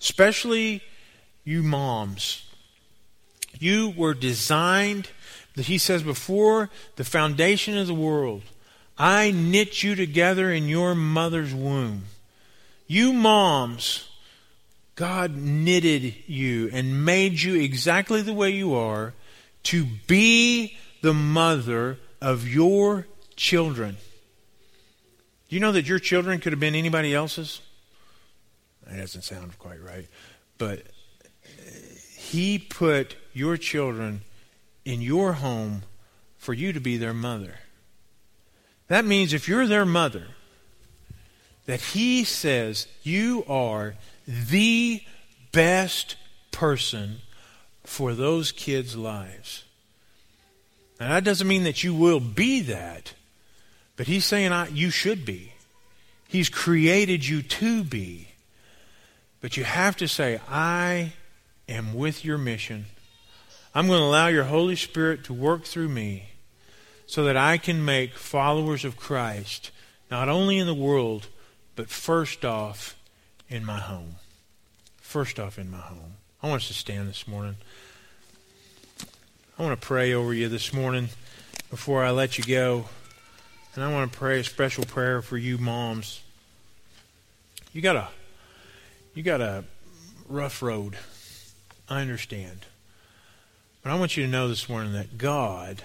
especially 0.00 0.82
you 1.44 1.62
moms. 1.62 2.44
You 3.58 3.92
were 3.96 4.14
designed, 4.14 5.08
that 5.56 5.66
he 5.66 5.78
says, 5.78 6.02
before 6.02 6.70
the 6.96 7.04
foundation 7.04 7.76
of 7.76 7.86
the 7.86 7.94
world. 7.94 8.42
I 8.98 9.30
knit 9.30 9.82
you 9.82 9.94
together 9.94 10.52
in 10.52 10.68
your 10.68 10.94
mother's 10.94 11.54
womb. 11.54 12.04
You 12.86 13.12
moms, 13.12 14.08
God 14.94 15.36
knitted 15.36 16.14
you 16.26 16.68
and 16.72 17.04
made 17.04 17.40
you 17.40 17.54
exactly 17.54 18.22
the 18.22 18.32
way 18.32 18.50
you 18.50 18.74
are 18.74 19.14
to 19.64 19.86
be 20.06 20.76
the 21.02 21.14
mother 21.14 21.98
of 22.20 22.48
your 22.48 23.06
children. 23.36 23.96
Do 25.48 25.56
you 25.56 25.60
know 25.60 25.72
that 25.72 25.88
your 25.88 25.98
children 25.98 26.40
could 26.40 26.52
have 26.52 26.60
been 26.60 26.74
anybody 26.74 27.14
else's? 27.14 27.60
That 28.86 28.98
doesn't 28.98 29.22
sound 29.22 29.58
quite 29.58 29.82
right. 29.82 30.06
But 30.58 30.80
uh, 30.80 31.70
He 32.16 32.58
put 32.58 33.16
your 33.32 33.56
children 33.56 34.22
in 34.84 35.00
your 35.00 35.34
home 35.34 35.82
for 36.38 36.54
you 36.54 36.72
to 36.72 36.80
be 36.80 36.96
their 36.96 37.14
mother. 37.14 37.56
That 38.88 39.04
means 39.04 39.32
if 39.32 39.48
you're 39.48 39.66
their 39.66 39.84
mother, 39.84 40.28
that 41.66 41.80
he 41.80 42.24
says 42.24 42.86
you 43.02 43.44
are 43.46 43.94
the 44.26 45.02
best 45.52 46.16
person 46.50 47.18
for 47.84 48.14
those 48.14 48.50
kids' 48.50 48.96
lives. 48.96 49.64
Now, 50.98 51.10
that 51.10 51.24
doesn't 51.24 51.46
mean 51.46 51.64
that 51.64 51.84
you 51.84 51.94
will 51.94 52.20
be 52.20 52.62
that, 52.62 53.12
but 53.98 54.06
he's 54.06 54.24
saying 54.24 54.52
I, 54.52 54.68
you 54.68 54.90
should 54.90 55.24
be. 55.26 55.52
He's 56.28 56.48
created 56.48 57.26
you 57.26 57.42
to 57.42 57.82
be. 57.82 58.28
But 59.40 59.56
you 59.56 59.64
have 59.64 59.96
to 59.96 60.06
say, 60.06 60.40
I 60.48 61.14
am 61.68 61.94
with 61.94 62.24
your 62.24 62.38
mission. 62.38 62.86
I'm 63.74 63.88
going 63.88 63.98
to 63.98 64.04
allow 64.04 64.28
your 64.28 64.44
Holy 64.44 64.76
Spirit 64.76 65.24
to 65.24 65.34
work 65.34 65.64
through 65.64 65.88
me 65.88 66.28
so 67.06 67.24
that 67.24 67.36
I 67.36 67.58
can 67.58 67.84
make 67.84 68.14
followers 68.14 68.84
of 68.84 68.96
Christ, 68.96 69.72
not 70.12 70.28
only 70.28 70.58
in 70.58 70.68
the 70.68 70.74
world, 70.74 71.26
but 71.74 71.90
first 71.90 72.44
off 72.44 72.96
in 73.50 73.64
my 73.64 73.80
home. 73.80 74.14
first 75.00 75.40
off 75.40 75.58
in 75.58 75.70
my 75.70 75.78
home. 75.78 76.14
I 76.40 76.48
want 76.48 76.62
us 76.62 76.68
to 76.68 76.74
stand 76.74 77.08
this 77.08 77.26
morning. 77.26 77.56
I 79.58 79.62
want 79.62 79.80
to 79.80 79.86
pray 79.86 80.12
over 80.12 80.32
you 80.32 80.48
this 80.48 80.72
morning 80.72 81.08
before 81.68 82.04
I 82.04 82.10
let 82.10 82.38
you 82.38 82.44
go. 82.44 82.84
And 83.74 83.84
I 83.84 83.92
want 83.92 84.12
to 84.12 84.18
pray 84.18 84.40
a 84.40 84.44
special 84.44 84.84
prayer 84.84 85.22
for 85.22 85.36
you 85.36 85.58
moms. 85.58 86.22
You 87.72 87.82
got 87.82 87.96
a 87.96 88.08
you 89.14 89.22
got 89.22 89.40
a 89.40 89.64
rough 90.28 90.62
road. 90.62 90.96
I 91.88 92.00
understand. 92.00 92.66
But 93.82 93.92
I 93.92 93.98
want 93.98 94.16
you 94.16 94.24
to 94.24 94.30
know 94.30 94.48
this 94.48 94.68
morning 94.68 94.92
that 94.92 95.16
God, 95.16 95.82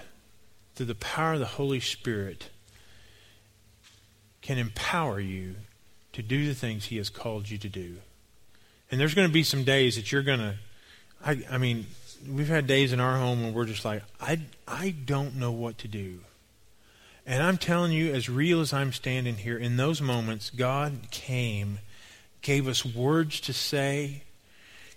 through 0.74 0.86
the 0.86 0.94
power 0.94 1.34
of 1.34 1.38
the 1.38 1.46
Holy 1.46 1.80
Spirit, 1.80 2.50
can 4.42 4.58
empower 4.58 5.20
you 5.20 5.54
to 6.12 6.22
do 6.22 6.46
the 6.46 6.54
things 6.54 6.86
He 6.86 6.98
has 6.98 7.08
called 7.08 7.48
you 7.48 7.58
to 7.58 7.68
do. 7.68 7.96
And 8.90 9.00
there's 9.00 9.14
going 9.14 9.28
to 9.28 9.32
be 9.32 9.42
some 9.42 9.64
days 9.64 9.96
that 9.96 10.12
you're 10.12 10.22
going 10.22 10.38
to, 10.38 10.54
I, 11.24 11.42
I 11.50 11.58
mean, 11.58 11.86
we've 12.28 12.48
had 12.48 12.66
days 12.66 12.92
in 12.92 13.00
our 13.00 13.16
home 13.16 13.42
when 13.42 13.54
we're 13.54 13.64
just 13.64 13.84
like, 13.84 14.02
I, 14.20 14.40
I 14.68 14.90
don't 14.90 15.36
know 15.36 15.50
what 15.50 15.78
to 15.78 15.88
do. 15.88 16.20
And 17.26 17.42
I'm 17.42 17.56
telling 17.56 17.92
you, 17.92 18.12
as 18.12 18.28
real 18.28 18.60
as 18.60 18.72
I'm 18.72 18.92
standing 18.92 19.36
here, 19.36 19.56
in 19.56 19.76
those 19.76 20.02
moments, 20.02 20.50
God 20.50 21.10
came, 21.10 21.78
gave 22.42 22.68
us 22.68 22.84
words 22.84 23.40
to 23.40 23.52
say, 23.54 24.24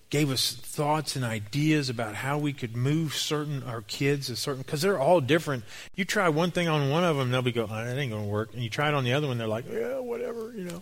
gave 0.10 0.30
us 0.30 0.54
thoughts 0.54 1.16
and 1.16 1.24
ideas 1.24 1.90
about 1.90 2.16
how 2.16 2.38
we 2.38 2.54
could 2.54 2.76
move 2.76 3.14
certain 3.14 3.64
our 3.64 3.82
kids 3.82 4.30
a 4.30 4.36
certain 4.36 4.62
because 4.62 4.82
they're 4.82 5.00
all 5.00 5.22
different. 5.22 5.64
You 5.96 6.06
try 6.06 6.30
one 6.30 6.52
thing 6.52 6.68
on 6.68 6.90
one 6.90 7.04
of 7.04 7.18
them, 7.18 7.32
they'll 7.32 7.42
be 7.42 7.52
go, 7.52 7.64
oh, 7.64 7.86
that 7.86 7.98
ain't 7.98 8.12
gonna 8.12 8.26
work, 8.26 8.54
and 8.54 8.62
you 8.62 8.70
try 8.70 8.90
it 8.90 8.94
on 8.94 9.04
the 9.04 9.14
other 9.14 9.28
one, 9.28 9.38
they're 9.38 9.48
like, 9.48 9.66
yeah, 9.70 10.00
whatever, 10.00 10.54
you 10.56 10.66
know. 10.66 10.82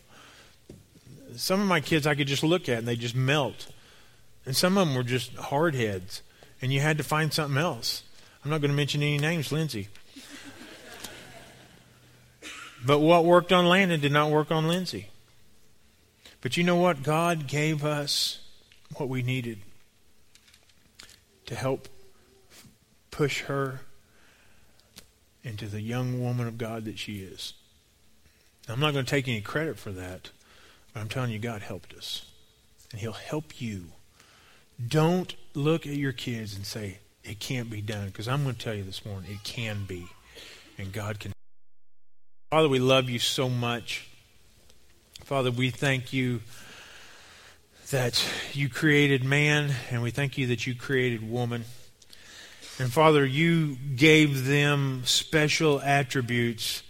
Some 1.36 1.60
of 1.60 1.67
my 1.67 1.79
kids 1.79 2.08
I 2.08 2.15
could 2.15 2.27
just 2.27 2.43
look 2.43 2.69
at 2.69 2.79
and 2.79 2.88
they 2.88 2.95
just 2.95 3.15
melt, 3.15 3.67
and 4.45 4.55
some 4.55 4.77
of 4.77 4.88
them 4.88 4.95
were 4.95 5.03
just 5.03 5.36
hard 5.36 5.75
heads, 5.75 6.21
and 6.62 6.71
you 6.71 6.79
had 6.79 6.97
to 6.97 7.03
find 7.03 7.34
something 7.34 7.58
else. 7.58 8.03
I'm 8.43 8.51
not 8.51 8.62
going 8.62 8.71
to 8.71 8.77
mention 8.77 9.01
any 9.01 9.17
names, 9.17 9.51
Lindsay. 9.51 9.89
But 12.85 12.99
what 12.99 13.25
worked 13.25 13.51
on 13.51 13.65
Landon 13.65 13.99
did 13.99 14.11
not 14.11 14.31
work 14.31 14.51
on 14.51 14.67
Lindsay. 14.67 15.09
But 16.41 16.57
you 16.57 16.63
know 16.63 16.75
what? 16.75 17.01
God 17.01 17.47
gave 17.47 17.83
us 17.83 18.39
what 18.95 19.09
we 19.09 19.23
needed 19.23 19.59
to 21.47 21.55
help 21.55 21.87
push 23.09 23.41
her 23.43 23.81
into 25.43 25.67
the 25.67 25.81
young 25.81 26.21
woman 26.21 26.47
of 26.47 26.57
God 26.57 26.85
that 26.85 26.99
she 26.99 27.19
is. 27.19 27.53
I'm 28.67 28.79
not 28.79 28.93
going 28.93 29.05
to 29.05 29.09
take 29.09 29.27
any 29.27 29.41
credit 29.41 29.77
for 29.77 29.91
that, 29.91 30.31
but 30.93 30.99
I'm 30.99 31.09
telling 31.09 31.31
you, 31.31 31.39
God 31.39 31.61
helped 31.61 31.93
us. 31.93 32.25
And 32.91 32.99
He'll 32.99 33.13
help 33.13 33.61
you. 33.61 33.85
Don't 34.87 35.35
look 35.53 35.85
at 35.85 35.93
your 35.93 36.11
kids 36.11 36.55
and 36.55 36.65
say, 36.65 36.99
it 37.23 37.39
can't 37.39 37.69
be 37.69 37.81
done, 37.81 38.07
because 38.07 38.27
I'm 38.27 38.43
going 38.43 38.55
to 38.55 38.61
tell 38.61 38.73
you 38.73 38.83
this 38.83 39.05
morning, 39.05 39.31
it 39.31 39.43
can 39.43 39.85
be. 39.85 40.07
And 40.77 40.91
God 40.91 41.19
can. 41.19 41.34
Father, 42.51 42.69
we 42.69 42.79
love 42.79 43.10
you 43.10 43.17
so 43.17 43.49
much. 43.49 44.08
Father, 45.23 45.49
we 45.49 45.71
thank 45.71 46.13
you 46.13 46.41
that 47.89 48.23
you 48.53 48.69
created 48.69 49.23
man, 49.23 49.73
and 49.89 50.03
we 50.03 50.12
thank 50.12 50.38
you 50.38 50.45
that 50.47 50.67
you 50.67 50.75
created 50.75 51.27
woman. 51.27 51.65
And 52.77 52.93
Father, 52.93 53.25
you 53.25 53.75
gave 53.95 54.45
them 54.45 55.01
special 55.05 55.81
attributes 55.81 56.84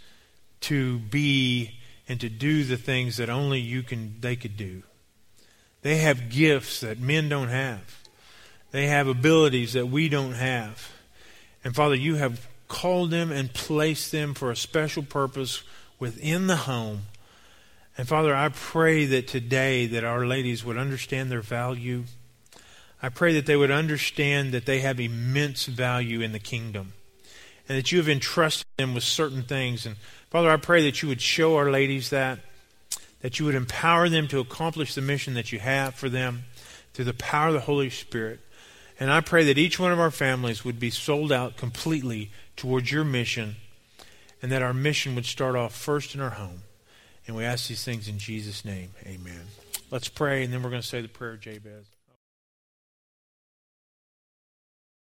to 0.61 0.99
be 0.99 1.79
and 2.09 2.19
to 2.19 2.27
do 2.27 2.65
the 2.65 2.77
things 2.77 3.15
that 3.17 3.29
only 3.29 3.61
you 3.61 3.81
can 3.81 4.15
they 4.19 4.35
could 4.35 4.57
do. 4.57 4.83
They 5.83 5.97
have 5.97 6.29
gifts 6.29 6.81
that 6.81 6.99
men 6.99 7.29
don't 7.29 7.47
have. 7.47 8.03
They 8.71 8.87
have 8.87 9.07
abilities 9.07 9.71
that 9.73 9.87
we 9.87 10.09
don't 10.09 10.33
have. 10.33 10.91
And 11.63 11.73
Father, 11.73 11.95
you 11.95 12.15
have 12.15 12.45
called 12.67 13.11
them 13.11 13.31
and 13.31 13.53
placed 13.53 14.11
them 14.11 14.33
for 14.33 14.51
a 14.51 14.55
special 14.55 15.03
purpose 15.03 15.63
within 15.99 16.47
the 16.47 16.55
home 16.57 17.03
and 17.97 18.07
Father, 18.07 18.35
I 18.35 18.49
pray 18.49 19.05
that 19.05 19.27
today 19.27 19.85
that 19.87 20.03
our 20.03 20.25
ladies 20.25 20.65
would 20.65 20.77
understand 20.77 21.31
their 21.31 21.41
value. 21.41 22.03
I 23.01 23.09
pray 23.09 23.33
that 23.33 23.45
they 23.45 23.55
would 23.55 23.71
understand 23.71 24.51
that 24.51 24.65
they 24.65 24.79
have 24.81 24.99
immense 24.99 25.65
value 25.65 26.19
in 26.19 26.33
the 26.33 26.39
kingdom 26.39 26.93
and 27.69 27.77
that 27.77 27.91
you 27.91 27.97
have 27.99 28.09
entrusted 28.09 28.67
them 28.77 28.93
with 28.93 29.03
certain 29.03 29.43
things. 29.43 29.85
And 29.85 29.95
Father, 30.29 30.49
I 30.49 30.57
pray 30.57 30.83
that 30.83 31.01
you 31.01 31.07
would 31.07 31.21
show 31.21 31.55
our 31.55 31.71
ladies 31.71 32.09
that, 32.09 32.39
that 33.21 33.39
you 33.39 33.45
would 33.45 33.55
empower 33.55 34.09
them 34.09 34.27
to 34.27 34.39
accomplish 34.39 34.93
the 34.93 35.01
mission 35.01 35.33
that 35.35 35.53
you 35.53 35.59
have 35.59 35.95
for 35.95 36.09
them 36.09 36.43
through 36.93 37.05
the 37.05 37.13
power 37.13 37.47
of 37.47 37.53
the 37.53 37.61
Holy 37.61 37.89
Spirit. 37.89 38.41
And 38.99 39.11
I 39.11 39.21
pray 39.21 39.43
that 39.45 39.57
each 39.57 39.79
one 39.79 39.91
of 39.91 39.99
our 39.99 40.11
families 40.11 40.63
would 40.63 40.79
be 40.79 40.89
sold 40.89 41.31
out 41.31 41.57
completely 41.57 42.31
towards 42.55 42.91
your 42.91 43.03
mission 43.03 43.57
and 44.41 44.51
that 44.51 44.61
our 44.61 44.73
mission 44.73 45.15
would 45.15 45.25
start 45.25 45.55
off 45.55 45.75
first 45.75 46.15
in 46.15 46.21
our 46.21 46.31
home. 46.31 46.63
And 47.27 47.35
we 47.35 47.43
ask 47.43 47.67
these 47.67 47.83
things 47.83 48.07
in 48.07 48.19
Jesus' 48.19 48.63
name. 48.63 48.91
Amen. 49.05 49.47
Let's 49.91 50.07
pray, 50.07 50.43
and 50.43 50.53
then 50.53 50.63
we're 50.63 50.69
going 50.69 50.81
to 50.81 50.87
say 50.87 51.01
the 51.01 51.07
prayer 51.07 51.33
of 51.33 51.41
Jabez. 51.41 51.85